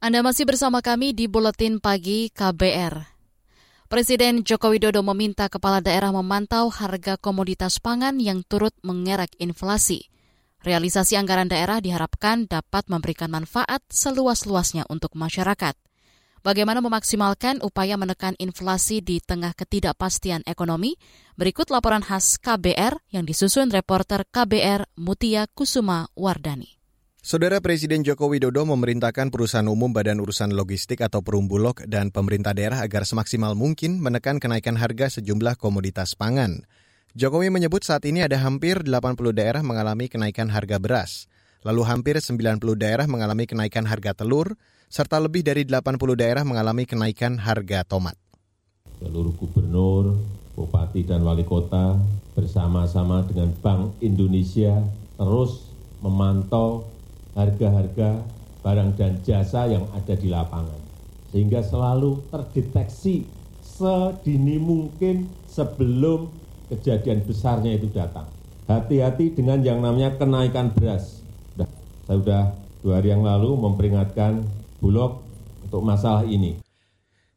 Anda 0.00 0.24
masih 0.24 0.48
bersama 0.48 0.80
kami 0.80 1.12
di 1.12 1.28
Buletin 1.28 1.76
Pagi 1.76 2.32
KBR. 2.32 3.04
Presiden 3.84 4.40
Joko 4.48 4.72
Widodo 4.72 5.04
meminta 5.04 5.52
kepala 5.52 5.84
daerah 5.84 6.08
memantau 6.08 6.72
harga 6.72 7.20
komoditas 7.20 7.84
pangan 7.84 8.16
yang 8.16 8.40
turut 8.40 8.72
mengerek 8.80 9.36
inflasi. 9.36 10.08
Realisasi 10.64 11.20
anggaran 11.20 11.52
daerah 11.52 11.84
diharapkan 11.84 12.48
dapat 12.48 12.88
memberikan 12.88 13.28
manfaat 13.28 13.84
seluas-luasnya 13.92 14.88
untuk 14.88 15.12
masyarakat. 15.20 15.76
Bagaimana 16.40 16.80
memaksimalkan 16.80 17.60
upaya 17.60 18.00
menekan 18.00 18.40
inflasi 18.40 19.04
di 19.04 19.20
tengah 19.20 19.52
ketidakpastian 19.52 20.48
ekonomi? 20.48 20.96
Berikut 21.36 21.68
laporan 21.68 22.00
khas 22.00 22.40
KBR 22.40 23.04
yang 23.12 23.28
disusun 23.28 23.68
reporter 23.68 24.24
KBR 24.24 24.96
Mutia 24.96 25.44
Kusuma 25.52 26.08
Wardani. 26.16 26.79
Saudara 27.20 27.60
Presiden 27.60 28.00
Joko 28.00 28.32
Widodo 28.32 28.64
memerintahkan 28.64 29.28
perusahaan 29.28 29.68
umum 29.68 29.92
Badan 29.92 30.24
Urusan 30.24 30.56
Logistik 30.56 31.04
atau 31.04 31.20
Perumbulok 31.20 31.84
dan 31.84 32.08
pemerintah 32.08 32.56
daerah 32.56 32.80
agar 32.80 33.04
semaksimal 33.04 33.52
mungkin 33.52 34.00
menekan 34.00 34.40
kenaikan 34.40 34.72
harga 34.80 35.20
sejumlah 35.20 35.60
komoditas 35.60 36.16
pangan. 36.16 36.64
Jokowi 37.12 37.52
menyebut 37.52 37.84
saat 37.84 38.08
ini 38.08 38.24
ada 38.24 38.40
hampir 38.40 38.88
80 38.88 39.36
daerah 39.36 39.60
mengalami 39.60 40.08
kenaikan 40.08 40.48
harga 40.48 40.80
beras, 40.80 41.28
lalu 41.60 41.84
hampir 41.84 42.16
90 42.16 42.56
daerah 42.80 43.04
mengalami 43.04 43.44
kenaikan 43.44 43.84
harga 43.84 44.16
telur, 44.16 44.56
serta 44.88 45.20
lebih 45.20 45.44
dari 45.44 45.68
80 45.68 46.00
daerah 46.16 46.40
mengalami 46.40 46.88
kenaikan 46.88 47.36
harga 47.36 47.84
tomat. 47.84 48.16
Seluruh 48.96 49.36
gubernur, 49.36 50.16
bupati 50.56 51.04
dan 51.04 51.20
wali 51.20 51.44
kota 51.44 52.00
bersama-sama 52.32 53.28
dengan 53.28 53.52
Bank 53.60 54.00
Indonesia 54.00 54.72
terus 55.20 55.68
memantau 56.00 56.88
harga-harga 57.34 58.22
barang 58.60 58.90
dan 58.96 59.20
jasa 59.24 59.70
yang 59.70 59.88
ada 59.96 60.14
di 60.14 60.28
lapangan. 60.28 60.80
Sehingga 61.30 61.62
selalu 61.62 62.20
terdeteksi 62.28 63.24
sedini 63.62 64.60
mungkin 64.60 65.30
sebelum 65.46 66.28
kejadian 66.68 67.24
besarnya 67.24 67.78
itu 67.78 67.88
datang. 67.90 68.28
Hati-hati 68.70 69.34
dengan 69.34 69.62
yang 69.66 69.82
namanya 69.82 70.14
kenaikan 70.14 70.70
beras. 70.70 71.22
Sudah, 71.54 71.68
saya 72.06 72.16
sudah 72.22 72.42
dua 72.84 72.92
hari 73.02 73.10
yang 73.10 73.26
lalu 73.26 73.58
memperingatkan 73.58 74.46
Bulog 74.78 75.22
untuk 75.66 75.82
masalah 75.82 76.22
ini. 76.24 76.62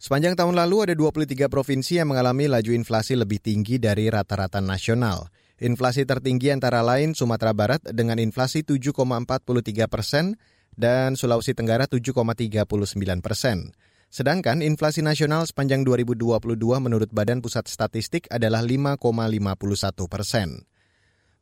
Sepanjang 0.03 0.35
tahun 0.35 0.59
lalu 0.59 0.91
ada 0.91 0.93
23 1.00 1.47
provinsi 1.47 1.95
yang 1.95 2.12
mengalami 2.12 2.51
laju 2.51 2.71
inflasi 2.75 3.15
lebih 3.15 3.39
tinggi 3.39 3.79
dari 3.79 4.12
rata-rata 4.12 4.59
nasional. 4.59 5.31
Inflasi 5.63 6.03
tertinggi 6.03 6.51
antara 6.51 6.84
lain 6.84 7.15
Sumatera 7.15 7.55
Barat 7.55 7.79
dengan 7.88 8.20
inflasi 8.20 8.67
7,43 8.67 9.88
persen 9.88 10.36
dan 10.75 11.15
Sulawesi 11.15 11.55
Tenggara 11.55 11.88
7,39 11.88 12.67
persen. 13.24 13.72
Sedangkan 14.12 14.60
inflasi 14.60 15.00
nasional 15.00 15.48
sepanjang 15.48 15.88
2022 15.88 16.36
menurut 16.84 17.08
Badan 17.15 17.39
Pusat 17.39 17.72
Statistik 17.72 18.27
adalah 18.27 18.60
5,51 18.60 19.00
persen. 20.12 20.67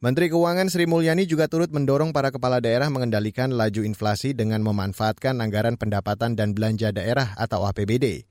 Menteri 0.06 0.30
Keuangan 0.30 0.70
Sri 0.70 0.86
Mulyani 0.86 1.26
juga 1.26 1.50
turut 1.50 1.74
mendorong 1.74 2.14
para 2.14 2.30
kepala 2.30 2.62
daerah 2.62 2.94
mengendalikan 2.94 3.50
laju 3.50 3.82
inflasi 3.82 4.38
dengan 4.38 4.62
memanfaatkan 4.62 5.42
anggaran 5.42 5.82
pendapatan 5.82 6.38
dan 6.38 6.54
belanja 6.54 6.94
daerah 6.94 7.34
atau 7.42 7.66
APBD. 7.66 8.30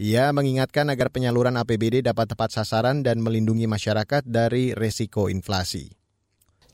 Ia 0.00 0.32
mengingatkan 0.32 0.88
agar 0.88 1.12
penyaluran 1.12 1.60
APBD 1.60 2.00
dapat 2.00 2.32
tepat 2.32 2.56
sasaran 2.56 3.04
dan 3.04 3.20
melindungi 3.20 3.68
masyarakat 3.68 4.24
dari 4.24 4.72
resiko 4.72 5.28
inflasi 5.28 5.92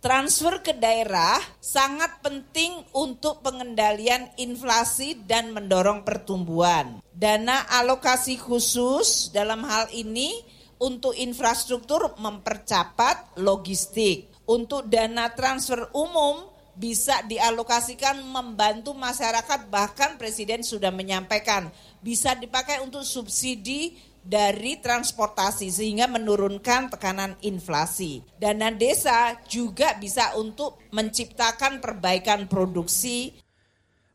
transfer 0.06 0.62
ke 0.62 0.70
daerah 0.78 1.34
sangat 1.58 2.22
penting 2.22 2.78
untuk 2.94 3.42
pengendalian 3.42 4.30
inflasi 4.38 5.18
dan 5.26 5.50
mendorong 5.50 6.06
pertumbuhan. 6.06 7.02
Dana 7.10 7.66
alokasi 7.66 8.38
khusus 8.38 9.34
dalam 9.34 9.66
hal 9.66 9.90
ini 9.90 10.30
untuk 10.78 11.10
infrastruktur 11.18 12.14
mempercepat 12.22 13.42
logistik. 13.42 14.30
Untuk 14.46 14.86
dana 14.86 15.34
transfer 15.34 15.90
umum 15.90 16.46
bisa 16.76 17.24
dialokasikan 17.24 18.20
membantu 18.20 18.92
masyarakat 18.92 19.72
bahkan 19.72 20.20
presiden 20.20 20.60
sudah 20.60 20.92
menyampaikan 20.92 21.72
bisa 22.04 22.36
dipakai 22.36 22.84
untuk 22.84 23.02
subsidi 23.02 23.96
dari 24.26 24.82
transportasi 24.82 25.70
sehingga 25.70 26.10
menurunkan 26.10 26.90
tekanan 26.92 27.38
inflasi. 27.46 28.26
Dana 28.36 28.74
desa 28.74 29.38
juga 29.46 29.94
bisa 29.96 30.34
untuk 30.34 30.82
menciptakan 30.90 31.78
perbaikan 31.78 32.50
produksi. 32.50 33.38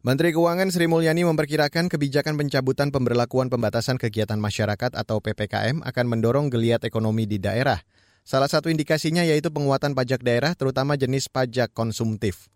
Menteri 0.01 0.33
Keuangan 0.33 0.73
Sri 0.73 0.89
Mulyani 0.89 1.23
memperkirakan 1.23 1.85
kebijakan 1.85 2.33
pencabutan 2.33 2.89
pemberlakuan 2.89 3.53
pembatasan 3.53 4.01
kegiatan 4.01 4.41
masyarakat 4.41 4.97
atau 4.97 5.21
PPKM 5.21 5.85
akan 5.85 6.05
mendorong 6.09 6.49
geliat 6.49 6.81
ekonomi 6.83 7.29
di 7.29 7.37
daerah. 7.37 7.77
Salah 8.21 8.47
satu 8.47 8.69
indikasinya 8.69 9.25
yaitu 9.25 9.49
penguatan 9.49 9.97
pajak 9.97 10.21
daerah 10.21 10.53
terutama 10.53 10.93
jenis 10.93 11.27
pajak 11.27 11.73
konsumtif. 11.73 12.47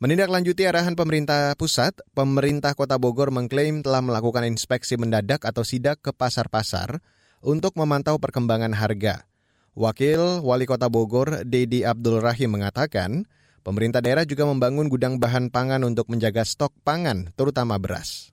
Menindaklanjuti 0.00 0.64
arahan 0.64 0.96
pemerintah 0.96 1.52
pusat, 1.60 1.92
pemerintah 2.16 2.72
kota 2.72 2.96
Bogor 2.96 3.28
mengklaim 3.28 3.84
telah 3.84 4.00
melakukan 4.00 4.48
inspeksi 4.48 4.96
mendadak 4.96 5.44
atau 5.44 5.60
sidak 5.60 6.00
ke 6.00 6.16
pasar-pasar 6.16 7.04
untuk 7.44 7.76
memantau 7.76 8.16
perkembangan 8.16 8.72
harga. 8.72 9.28
Wakil 9.76 10.40
Wali 10.40 10.64
Kota 10.64 10.88
Bogor, 10.88 11.44
Dedi 11.44 11.84
Abdul 11.84 12.24
Rahim 12.24 12.56
mengatakan, 12.56 13.28
pemerintah 13.60 14.00
daerah 14.00 14.24
juga 14.24 14.48
membangun 14.48 14.88
gudang 14.88 15.20
bahan 15.20 15.52
pangan 15.52 15.84
untuk 15.84 16.08
menjaga 16.08 16.48
stok 16.48 16.72
pangan, 16.80 17.36
terutama 17.36 17.76
beras 17.76 18.32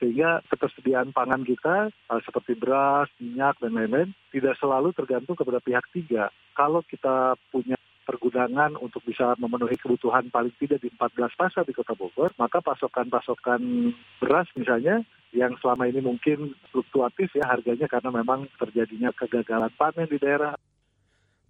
sehingga 0.00 0.40
ketersediaan 0.48 1.12
pangan 1.12 1.44
kita 1.44 1.92
seperti 2.24 2.56
beras, 2.56 3.12
minyak, 3.20 3.60
dan 3.60 3.76
lain-lain 3.76 4.16
tidak 4.32 4.56
selalu 4.56 4.96
tergantung 4.96 5.36
kepada 5.36 5.60
pihak 5.60 5.84
tiga. 5.92 6.32
Kalau 6.56 6.80
kita 6.88 7.36
punya 7.52 7.76
pergudangan 8.08 8.74
untuk 8.80 9.06
bisa 9.06 9.38
memenuhi 9.38 9.78
kebutuhan 9.78 10.32
paling 10.34 10.50
tidak 10.58 10.82
di 10.82 10.90
14 10.90 11.30
pasar 11.36 11.62
di 11.62 11.70
Kota 11.70 11.94
Bogor, 11.94 12.34
maka 12.40 12.58
pasokan-pasokan 12.58 13.92
beras 14.18 14.50
misalnya 14.58 15.06
yang 15.30 15.54
selama 15.62 15.86
ini 15.86 16.02
mungkin 16.02 16.58
fluktuatif 16.74 17.30
ya 17.38 17.46
harganya 17.46 17.86
karena 17.86 18.10
memang 18.10 18.50
terjadinya 18.58 19.14
kegagalan 19.14 19.70
panen 19.78 20.10
di 20.10 20.18
daerah. 20.18 20.58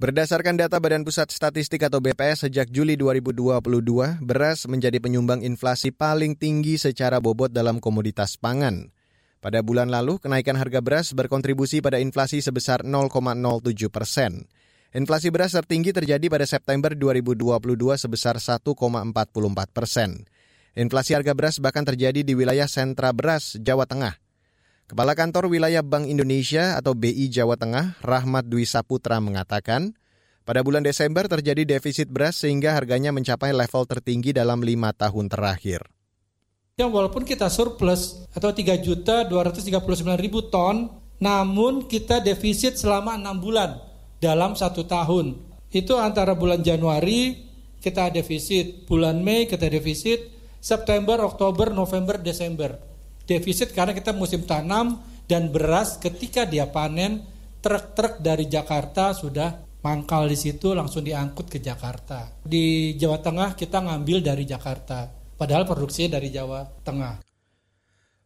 Berdasarkan 0.00 0.56
data 0.56 0.80
Badan 0.80 1.04
Pusat 1.04 1.28
Statistik 1.28 1.84
atau 1.84 2.00
BPS 2.00 2.48
sejak 2.48 2.72
Juli 2.72 2.96
2022, 2.96 3.60
beras 4.24 4.64
menjadi 4.64 4.96
penyumbang 4.96 5.44
inflasi 5.44 5.92
paling 5.92 6.40
tinggi 6.40 6.80
secara 6.80 7.20
bobot 7.20 7.52
dalam 7.52 7.84
komoditas 7.84 8.40
pangan. 8.40 8.96
Pada 9.44 9.60
bulan 9.60 9.92
lalu, 9.92 10.16
kenaikan 10.16 10.56
harga 10.56 10.80
beras 10.80 11.12
berkontribusi 11.12 11.84
pada 11.84 12.00
inflasi 12.00 12.40
sebesar 12.40 12.80
0,07 12.80 13.92
persen. 13.92 14.48
Inflasi 14.96 15.28
beras 15.28 15.52
tertinggi 15.52 15.92
terjadi 15.92 16.32
pada 16.32 16.48
September 16.48 16.96
2022 16.96 17.60
sebesar 18.00 18.40
1,44 18.40 18.72
persen. 19.68 20.24
Inflasi 20.80 21.12
harga 21.12 21.36
beras 21.36 21.60
bahkan 21.60 21.84
terjadi 21.84 22.24
di 22.24 22.32
wilayah 22.32 22.72
sentra 22.72 23.12
beras 23.12 23.52
Jawa 23.60 23.84
Tengah. 23.84 24.16
Kepala 24.90 25.14
Kantor 25.14 25.46
Wilayah 25.46 25.86
Bank 25.86 26.10
Indonesia 26.10 26.74
atau 26.74 26.98
BI 26.98 27.30
Jawa 27.30 27.54
Tengah, 27.54 28.02
Rahmat 28.02 28.50
Dwi 28.50 28.66
Saputra 28.66 29.22
mengatakan, 29.22 29.94
pada 30.42 30.66
bulan 30.66 30.82
Desember 30.82 31.30
terjadi 31.30 31.62
defisit 31.62 32.10
beras 32.10 32.42
sehingga 32.42 32.74
harganya 32.74 33.14
mencapai 33.14 33.54
level 33.54 33.86
tertinggi 33.86 34.34
dalam 34.34 34.58
lima 34.66 34.90
tahun 34.90 35.30
terakhir. 35.30 35.86
Ya, 36.74 36.90
walaupun 36.90 37.22
kita 37.22 37.46
surplus 37.46 38.26
atau 38.34 38.50
3 38.50 38.82
juta 38.82 39.22
239 39.30 39.78
ribu 40.18 40.50
ton, 40.50 40.90
namun 41.22 41.86
kita 41.86 42.18
defisit 42.18 42.74
selama 42.74 43.14
enam 43.14 43.38
bulan 43.38 43.78
dalam 44.18 44.58
satu 44.58 44.90
tahun. 44.90 45.38
Itu 45.70 46.02
antara 46.02 46.34
bulan 46.34 46.66
Januari 46.66 47.38
kita 47.78 48.10
defisit, 48.10 48.90
bulan 48.90 49.22
Mei 49.22 49.46
kita 49.46 49.70
defisit, 49.70 50.34
September, 50.58 51.22
Oktober, 51.22 51.70
November, 51.70 52.18
Desember. 52.18 52.89
Defisit 53.30 53.70
karena 53.70 53.94
kita 53.94 54.10
musim 54.10 54.42
tanam 54.42 54.98
dan 55.30 55.54
beras 55.54 56.02
ketika 56.02 56.42
dia 56.42 56.66
panen, 56.66 57.22
truk-truk 57.62 58.18
dari 58.18 58.50
Jakarta 58.50 59.14
sudah 59.14 59.70
mangkal 59.86 60.26
di 60.26 60.34
situ 60.34 60.74
langsung 60.74 61.06
diangkut 61.06 61.46
ke 61.46 61.62
Jakarta. 61.62 62.42
Di 62.42 62.98
Jawa 62.98 63.22
Tengah 63.22 63.54
kita 63.54 63.86
ngambil 63.86 64.26
dari 64.26 64.42
Jakarta, 64.42 65.06
padahal 65.38 65.62
produksinya 65.62 66.18
dari 66.18 66.34
Jawa 66.34 66.66
Tengah. 66.82 67.22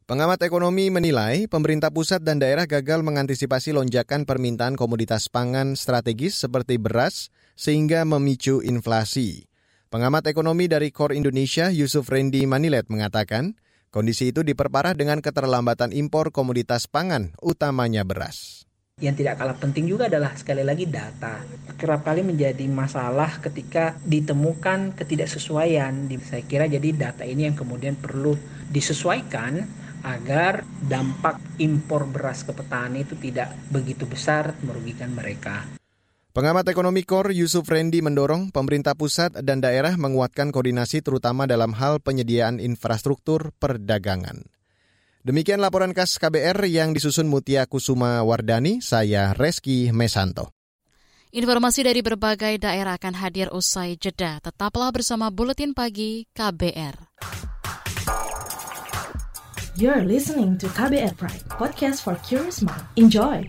Pengamat 0.08 0.40
ekonomi 0.40 0.88
menilai 0.88 1.48
pemerintah 1.52 1.92
pusat 1.92 2.24
dan 2.24 2.40
daerah 2.40 2.64
gagal 2.64 3.04
mengantisipasi 3.04 3.76
lonjakan 3.76 4.24
permintaan 4.24 4.76
komoditas 4.76 5.28
pangan 5.28 5.76
strategis 5.76 6.40
seperti 6.40 6.80
beras 6.80 7.28
sehingga 7.56 8.08
memicu 8.08 8.64
inflasi. 8.64 9.48
Pengamat 9.88 10.28
ekonomi 10.32 10.68
dari 10.68 10.88
Core 10.92 11.16
Indonesia 11.16 11.68
Yusuf 11.68 12.08
Rendi 12.08 12.44
Manilet 12.44 12.88
mengatakan, 12.88 13.56
kondisi 13.94 14.34
itu 14.34 14.42
diperparah 14.42 14.98
dengan 14.98 15.22
keterlambatan 15.22 15.94
impor 15.94 16.34
komoditas 16.34 16.90
pangan, 16.90 17.30
utamanya 17.38 18.02
beras. 18.02 18.66
Yang 18.98 19.22
tidak 19.22 19.38
kalah 19.38 19.58
penting 19.58 19.86
juga 19.86 20.10
adalah 20.10 20.34
sekali 20.34 20.66
lagi 20.66 20.90
data. 20.90 21.46
Kerap 21.78 22.02
kali 22.02 22.26
menjadi 22.26 22.66
masalah 22.66 23.38
ketika 23.38 23.94
ditemukan 24.02 24.98
ketidaksesuaian. 24.98 26.10
Saya 26.26 26.42
kira 26.42 26.66
jadi 26.66 26.90
data 26.90 27.22
ini 27.22 27.46
yang 27.46 27.54
kemudian 27.54 27.94
perlu 27.94 28.34
disesuaikan 28.70 29.62
agar 30.02 30.62
dampak 30.78 31.38
impor 31.58 32.06
beras 32.06 32.42
ke 32.42 32.54
petani 32.54 33.02
itu 33.02 33.14
tidak 33.18 33.50
begitu 33.70 34.06
besar 34.06 34.54
merugikan 34.62 35.10
mereka. 35.10 35.83
Pengamat 36.34 36.66
ekonomi 36.66 37.06
KOR 37.06 37.30
Yusuf 37.30 37.70
Rendi 37.70 38.02
mendorong 38.02 38.50
pemerintah 38.50 38.98
pusat 38.98 39.30
dan 39.46 39.62
daerah 39.62 39.94
menguatkan 39.94 40.50
koordinasi 40.50 40.98
terutama 40.98 41.46
dalam 41.46 41.70
hal 41.78 42.02
penyediaan 42.02 42.58
infrastruktur 42.58 43.54
perdagangan. 43.62 44.42
Demikian 45.22 45.62
laporan 45.62 45.94
khas 45.94 46.18
KBR 46.18 46.66
yang 46.66 46.90
disusun 46.90 47.30
Mutia 47.30 47.70
Kusuma 47.70 48.18
Wardani, 48.26 48.82
saya 48.82 49.30
Reski 49.30 49.94
Mesanto. 49.94 50.50
Informasi 51.30 51.86
dari 51.86 52.02
berbagai 52.02 52.58
daerah 52.58 52.98
akan 52.98 53.14
hadir 53.14 53.54
usai 53.54 53.94
jeda. 53.94 54.42
Tetaplah 54.42 54.90
bersama 54.90 55.30
Buletin 55.30 55.70
Pagi 55.70 56.26
KBR. 56.34 57.14
You're 59.78 60.02
listening 60.02 60.58
to 60.58 60.66
KBR 60.74 61.14
Pride, 61.14 61.46
podcast 61.46 62.02
for 62.02 62.18
curious 62.26 62.58
mind. 62.58 62.82
Enjoy! 62.98 63.46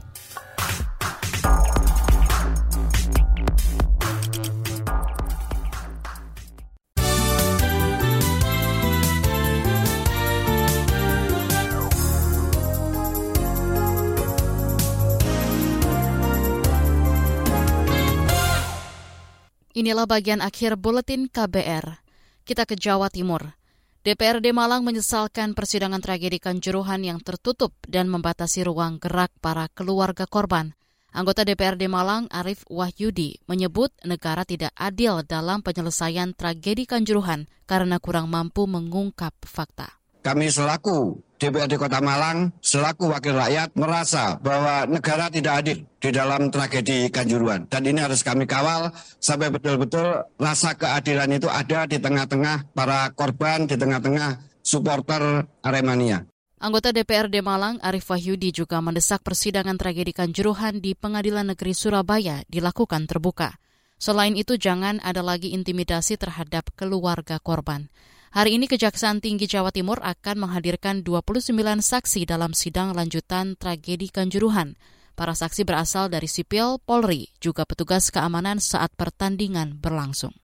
Inilah 19.75 20.07
bagian 20.07 20.39
akhir 20.39 20.79
buletin 20.79 21.27
KBR. 21.27 21.99
Kita 22.47 22.63
ke 22.63 22.79
Jawa 22.79 23.11
Timur. 23.11 23.59
DPRD 24.07 24.55
Malang 24.55 24.87
menyesalkan 24.87 25.51
persidangan 25.51 25.99
tragedi 25.99 26.39
Kanjuruhan 26.39 27.03
yang 27.03 27.19
tertutup 27.19 27.75
dan 27.83 28.07
membatasi 28.07 28.63
ruang 28.63 29.03
gerak 29.03 29.35
para 29.43 29.67
keluarga 29.75 30.31
korban. 30.31 30.71
Anggota 31.11 31.43
DPRD 31.43 31.91
Malang 31.91 32.31
Arif 32.31 32.63
Wahyudi 32.71 33.43
menyebut 33.51 33.91
negara 34.07 34.47
tidak 34.47 34.71
adil 34.79 35.27
dalam 35.27 35.59
penyelesaian 35.59 36.31
tragedi 36.31 36.87
Kanjuruhan 36.87 37.51
karena 37.67 37.99
kurang 37.99 38.31
mampu 38.31 38.63
mengungkap 38.71 39.35
fakta. 39.43 39.91
Kami 40.25 40.49
selaku 40.49 41.21
DPRD 41.37 41.77
Kota 41.77 42.01
Malang, 42.01 42.49
selaku 42.57 43.13
wakil 43.13 43.37
rakyat, 43.37 43.77
merasa 43.77 44.41
bahwa 44.41 44.89
negara 44.89 45.29
tidak 45.29 45.61
adil 45.61 45.85
di 46.01 46.09
dalam 46.09 46.49
tragedi 46.49 47.13
Kanjuruhan. 47.13 47.69
Dan 47.69 47.85
ini 47.85 48.01
harus 48.01 48.25
kami 48.25 48.49
kawal 48.49 48.89
sampai 49.21 49.53
betul-betul 49.53 50.25
rasa 50.41 50.73
keadilan 50.73 51.29
itu 51.29 51.45
ada 51.45 51.85
di 51.85 52.01
tengah-tengah 52.01 52.73
para 52.73 53.13
korban, 53.13 53.69
di 53.69 53.77
tengah-tengah 53.77 54.41
supporter 54.65 55.45
Aremania. 55.61 56.25
Anggota 56.57 56.89
DPRD 56.89 57.45
Malang, 57.45 57.77
Arif 57.85 58.09
Wahyudi 58.09 58.49
juga 58.49 58.81
mendesak 58.81 59.21
persidangan 59.21 59.77
tragedi 59.77 60.09
Kanjuruhan 60.09 60.81
di 60.81 60.97
Pengadilan 60.97 61.53
Negeri 61.53 61.77
Surabaya 61.77 62.41
dilakukan 62.49 63.05
terbuka. 63.05 63.61
Selain 64.01 64.33
itu, 64.33 64.57
jangan 64.57 64.97
ada 65.05 65.21
lagi 65.21 65.53
intimidasi 65.53 66.17
terhadap 66.17 66.73
keluarga 66.73 67.37
korban. 67.37 67.93
Hari 68.35 68.59
ini 68.59 68.67
Kejaksaan 68.67 69.23
Tinggi 69.23 69.47
Jawa 69.47 69.71
Timur 69.71 70.03
akan 70.03 70.43
menghadirkan 70.43 71.07
29 71.07 71.55
saksi 71.79 72.27
dalam 72.27 72.51
sidang 72.51 72.91
lanjutan 72.91 73.55
tragedi 73.55 74.11
Kanjuruhan. 74.11 74.75
Para 75.15 75.31
saksi 75.31 75.63
berasal 75.63 76.11
dari 76.11 76.27
sipil, 76.27 76.83
Polri, 76.83 77.31
juga 77.39 77.63
petugas 77.63 78.11
keamanan 78.11 78.59
saat 78.59 78.91
pertandingan 78.99 79.79
berlangsung. 79.79 80.35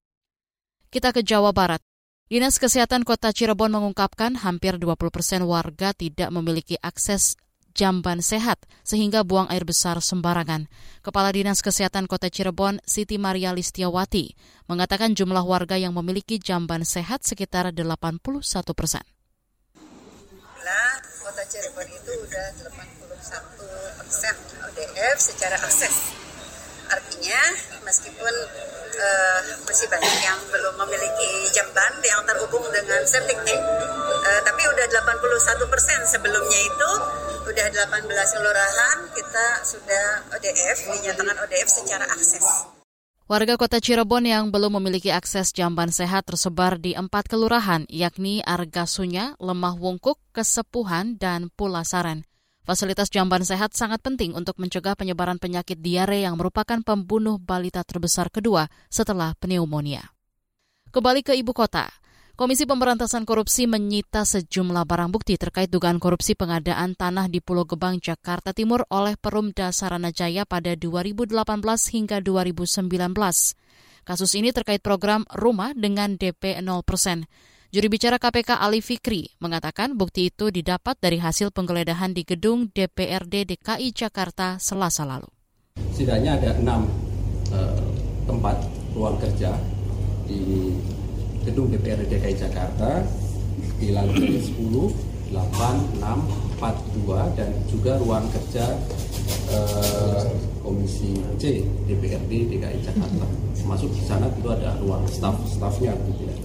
Kita 0.88 1.12
ke 1.12 1.20
Jawa 1.20 1.52
Barat. 1.52 1.84
Dinas 2.32 2.64
Kesehatan 2.64 3.04
Kota 3.04 3.36
Cirebon 3.36 3.76
mengungkapkan 3.76 4.40
hampir 4.40 4.80
20 4.80 4.96
persen 5.12 5.44
warga 5.44 5.92
tidak 5.92 6.32
memiliki 6.32 6.80
akses 6.80 7.36
jamban 7.72 8.20
sehat 8.20 8.64
sehingga 8.84 9.24
buang 9.26 9.48
air 9.52 9.66
besar 9.66 10.00
sembarangan. 10.00 10.70
Kepala 11.02 11.34
Dinas 11.34 11.64
Kesehatan 11.66 12.06
Kota 12.06 12.30
Cirebon, 12.30 12.84
Siti 12.86 13.18
Maria 13.18 13.52
Listiawati, 13.56 14.36
mengatakan 14.70 15.18
jumlah 15.18 15.44
warga 15.44 15.80
yang 15.80 15.92
memiliki 15.96 16.38
jamban 16.38 16.86
sehat 16.86 17.26
sekitar 17.26 17.74
81 17.74 18.44
persen. 18.78 19.04
Nah, 20.62 20.94
Kota 21.26 21.44
Cirebon 21.50 21.88
itu 21.90 22.12
sudah 22.22 22.48
81 22.70 23.98
persen 23.98 24.36
ODF 24.62 25.18
secara 25.18 25.58
akses. 25.58 26.14
Artinya, 26.92 27.42
meskipun 27.88 28.36
uh, 29.00 29.40
masih 29.64 29.88
banyak 29.88 30.16
yang 30.22 30.40
belum 30.52 30.76
memiliki 30.86 31.48
jamban 31.56 31.94
yang 32.04 32.20
terhubung 32.28 32.68
dengan 32.70 33.02
septic 33.08 33.40
tank, 33.48 33.64
uh, 34.32 34.42
tapi 34.48 34.64
udah 34.64 34.86
81 34.88 35.68
persen 35.68 36.00
sebelumnya 36.08 36.60
itu 36.64 36.92
udah 37.52 37.68
18 37.68 38.08
kelurahan 38.08 38.98
kita 39.12 39.48
sudah 39.68 40.06
ODF 40.32 40.78
dinyatakan 40.88 41.36
ODF 41.44 41.68
secara 41.68 42.06
akses. 42.08 42.72
Warga 43.32 43.56
kota 43.56 43.80
Cirebon 43.80 44.28
yang 44.28 44.52
belum 44.52 44.76
memiliki 44.84 45.08
akses 45.08 45.56
jamban 45.56 45.88
sehat 45.88 46.28
tersebar 46.28 46.76
di 46.76 47.00
empat 47.00 47.32
kelurahan, 47.32 47.88
yakni 47.88 48.44
Argasunya, 48.44 49.40
Lemah 49.40 49.80
Wungkuk, 49.80 50.20
Kesepuhan, 50.36 51.16
dan 51.16 51.48
Pulasaran. 51.56 52.28
Fasilitas 52.68 53.08
jamban 53.08 53.48
sehat 53.48 53.72
sangat 53.72 54.04
penting 54.04 54.36
untuk 54.36 54.60
mencegah 54.60 55.00
penyebaran 55.00 55.40
penyakit 55.40 55.80
diare 55.80 56.28
yang 56.28 56.36
merupakan 56.36 56.84
pembunuh 56.84 57.40
balita 57.40 57.88
terbesar 57.88 58.28
kedua 58.28 58.68
setelah 58.92 59.32
pneumonia. 59.40 60.12
Kembali 60.92 61.24
ke 61.24 61.32
ibu 61.32 61.56
kota. 61.56 61.88
Komisi 62.42 62.66
Pemberantasan 62.66 63.22
Korupsi 63.22 63.70
menyita 63.70 64.26
sejumlah 64.26 64.90
barang 64.90 65.14
bukti 65.14 65.38
terkait 65.38 65.70
dugaan 65.70 66.02
korupsi 66.02 66.34
pengadaan 66.34 66.98
tanah 66.98 67.30
di 67.30 67.38
Pulau 67.38 67.70
Gebang, 67.70 68.02
Jakarta 68.02 68.50
Timur 68.50 68.82
oleh 68.90 69.14
Perumda 69.14 69.70
Saranajaya 69.70 70.50
pada 70.50 70.74
2018 70.74 71.38
hingga 71.94 72.18
2019. 72.18 72.90
Kasus 74.02 74.32
ini 74.34 74.50
terkait 74.50 74.82
program 74.82 75.22
rumah 75.38 75.78
dengan 75.78 76.18
DP 76.18 76.58
0%. 76.66 77.30
Juri 77.70 77.88
bicara 77.94 78.18
KPK 78.18 78.58
Ali 78.58 78.82
Fikri 78.82 79.38
mengatakan 79.38 79.94
bukti 79.94 80.34
itu 80.34 80.50
didapat 80.50 80.98
dari 80.98 81.22
hasil 81.22 81.54
penggeledahan 81.54 82.18
di 82.18 82.26
gedung 82.26 82.74
DPRD 82.74 83.54
DKI 83.54 83.94
Jakarta 83.94 84.58
selasa 84.58 85.06
lalu. 85.06 85.30
Setidaknya 85.94 86.42
ada 86.42 86.58
enam 86.58 86.90
uh, 87.54 87.86
tempat 88.26 88.66
ruang 88.98 89.22
kerja 89.22 89.54
di 90.26 90.74
gedung 91.44 91.74
DPRD 91.74 92.08
DKI 92.08 92.36
Jakarta 92.38 93.02
di 93.82 93.90
lantai 93.90 94.38
10, 94.38 94.58
8, 95.34 96.00
6, 96.00 96.62
4, 96.62 97.08
2 97.08 97.38
dan 97.38 97.50
juga 97.66 97.98
ruang 97.98 98.26
kerja 98.30 98.66
eh, 99.50 100.26
Komisi 100.62 101.18
C 101.42 101.66
DPRD 101.90 102.32
DKI 102.54 102.80
Jakarta. 102.86 103.26
Masuk 103.66 103.90
di 103.94 104.04
sana 104.06 104.30
itu 104.30 104.50
ada 104.50 104.78
ruang 104.82 105.04
staf-stafnya 105.10 105.98
gitu 106.10 106.30
ya. 106.30 106.36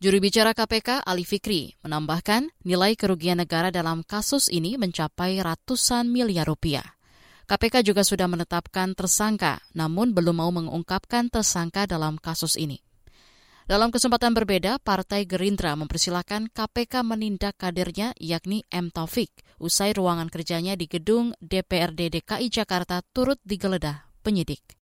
Juru 0.00 0.16
bicara 0.16 0.56
KPK 0.56 1.04
Ali 1.04 1.28
Fikri 1.28 1.76
menambahkan 1.84 2.48
nilai 2.64 2.96
kerugian 2.96 3.36
negara 3.36 3.68
dalam 3.68 4.00
kasus 4.00 4.48
ini 4.48 4.80
mencapai 4.80 5.36
ratusan 5.44 6.08
miliar 6.08 6.48
rupiah. 6.48 6.96
KPK 7.44 7.84
juga 7.84 8.00
sudah 8.00 8.24
menetapkan 8.24 8.96
tersangka, 8.96 9.60
namun 9.76 10.16
belum 10.16 10.40
mau 10.40 10.48
mengungkapkan 10.54 11.28
tersangka 11.28 11.84
dalam 11.84 12.16
kasus 12.16 12.56
ini. 12.56 12.80
Dalam 13.70 13.94
kesempatan 13.94 14.34
berbeda, 14.34 14.82
Partai 14.82 15.30
Gerindra 15.30 15.78
mempersilahkan 15.78 16.50
KPK 16.50 17.06
menindak 17.06 17.54
kadernya 17.54 18.18
yakni 18.18 18.66
M. 18.66 18.90
Taufik 18.90 19.30
usai 19.62 19.94
ruangan 19.94 20.26
kerjanya 20.26 20.74
di 20.74 20.90
gedung 20.90 21.38
DPRD 21.38 22.18
DKI 22.18 22.50
Jakarta 22.50 22.98
turut 23.14 23.38
digeledah 23.46 24.10
penyidik. 24.26 24.74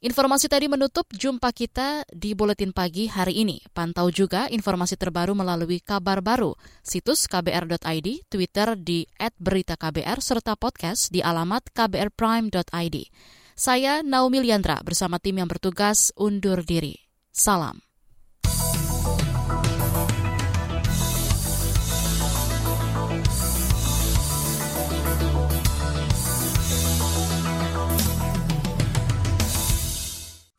Informasi 0.00 0.48
tadi 0.48 0.72
menutup 0.72 1.04
jumpa 1.12 1.52
kita 1.52 2.08
di 2.08 2.32
Buletin 2.32 2.72
Pagi 2.72 3.12
hari 3.12 3.44
ini. 3.44 3.60
Pantau 3.76 4.08
juga 4.08 4.48
informasi 4.48 4.96
terbaru 4.96 5.36
melalui 5.36 5.84
kabar 5.84 6.24
baru, 6.24 6.56
situs 6.80 7.28
kbr.id, 7.28 8.08
Twitter 8.32 8.72
di 8.80 9.04
@beritaKBR, 9.20 10.24
serta 10.24 10.56
podcast 10.56 11.12
di 11.12 11.20
alamat 11.20 11.68
kbrprime.id. 11.76 12.96
Saya 13.52 14.00
Naomi 14.00 14.40
Liandra 14.40 14.80
bersama 14.80 15.20
tim 15.20 15.44
yang 15.44 15.48
bertugas 15.52 16.08
undur 16.16 16.64
diri. 16.64 16.96
Salam. 17.28 17.84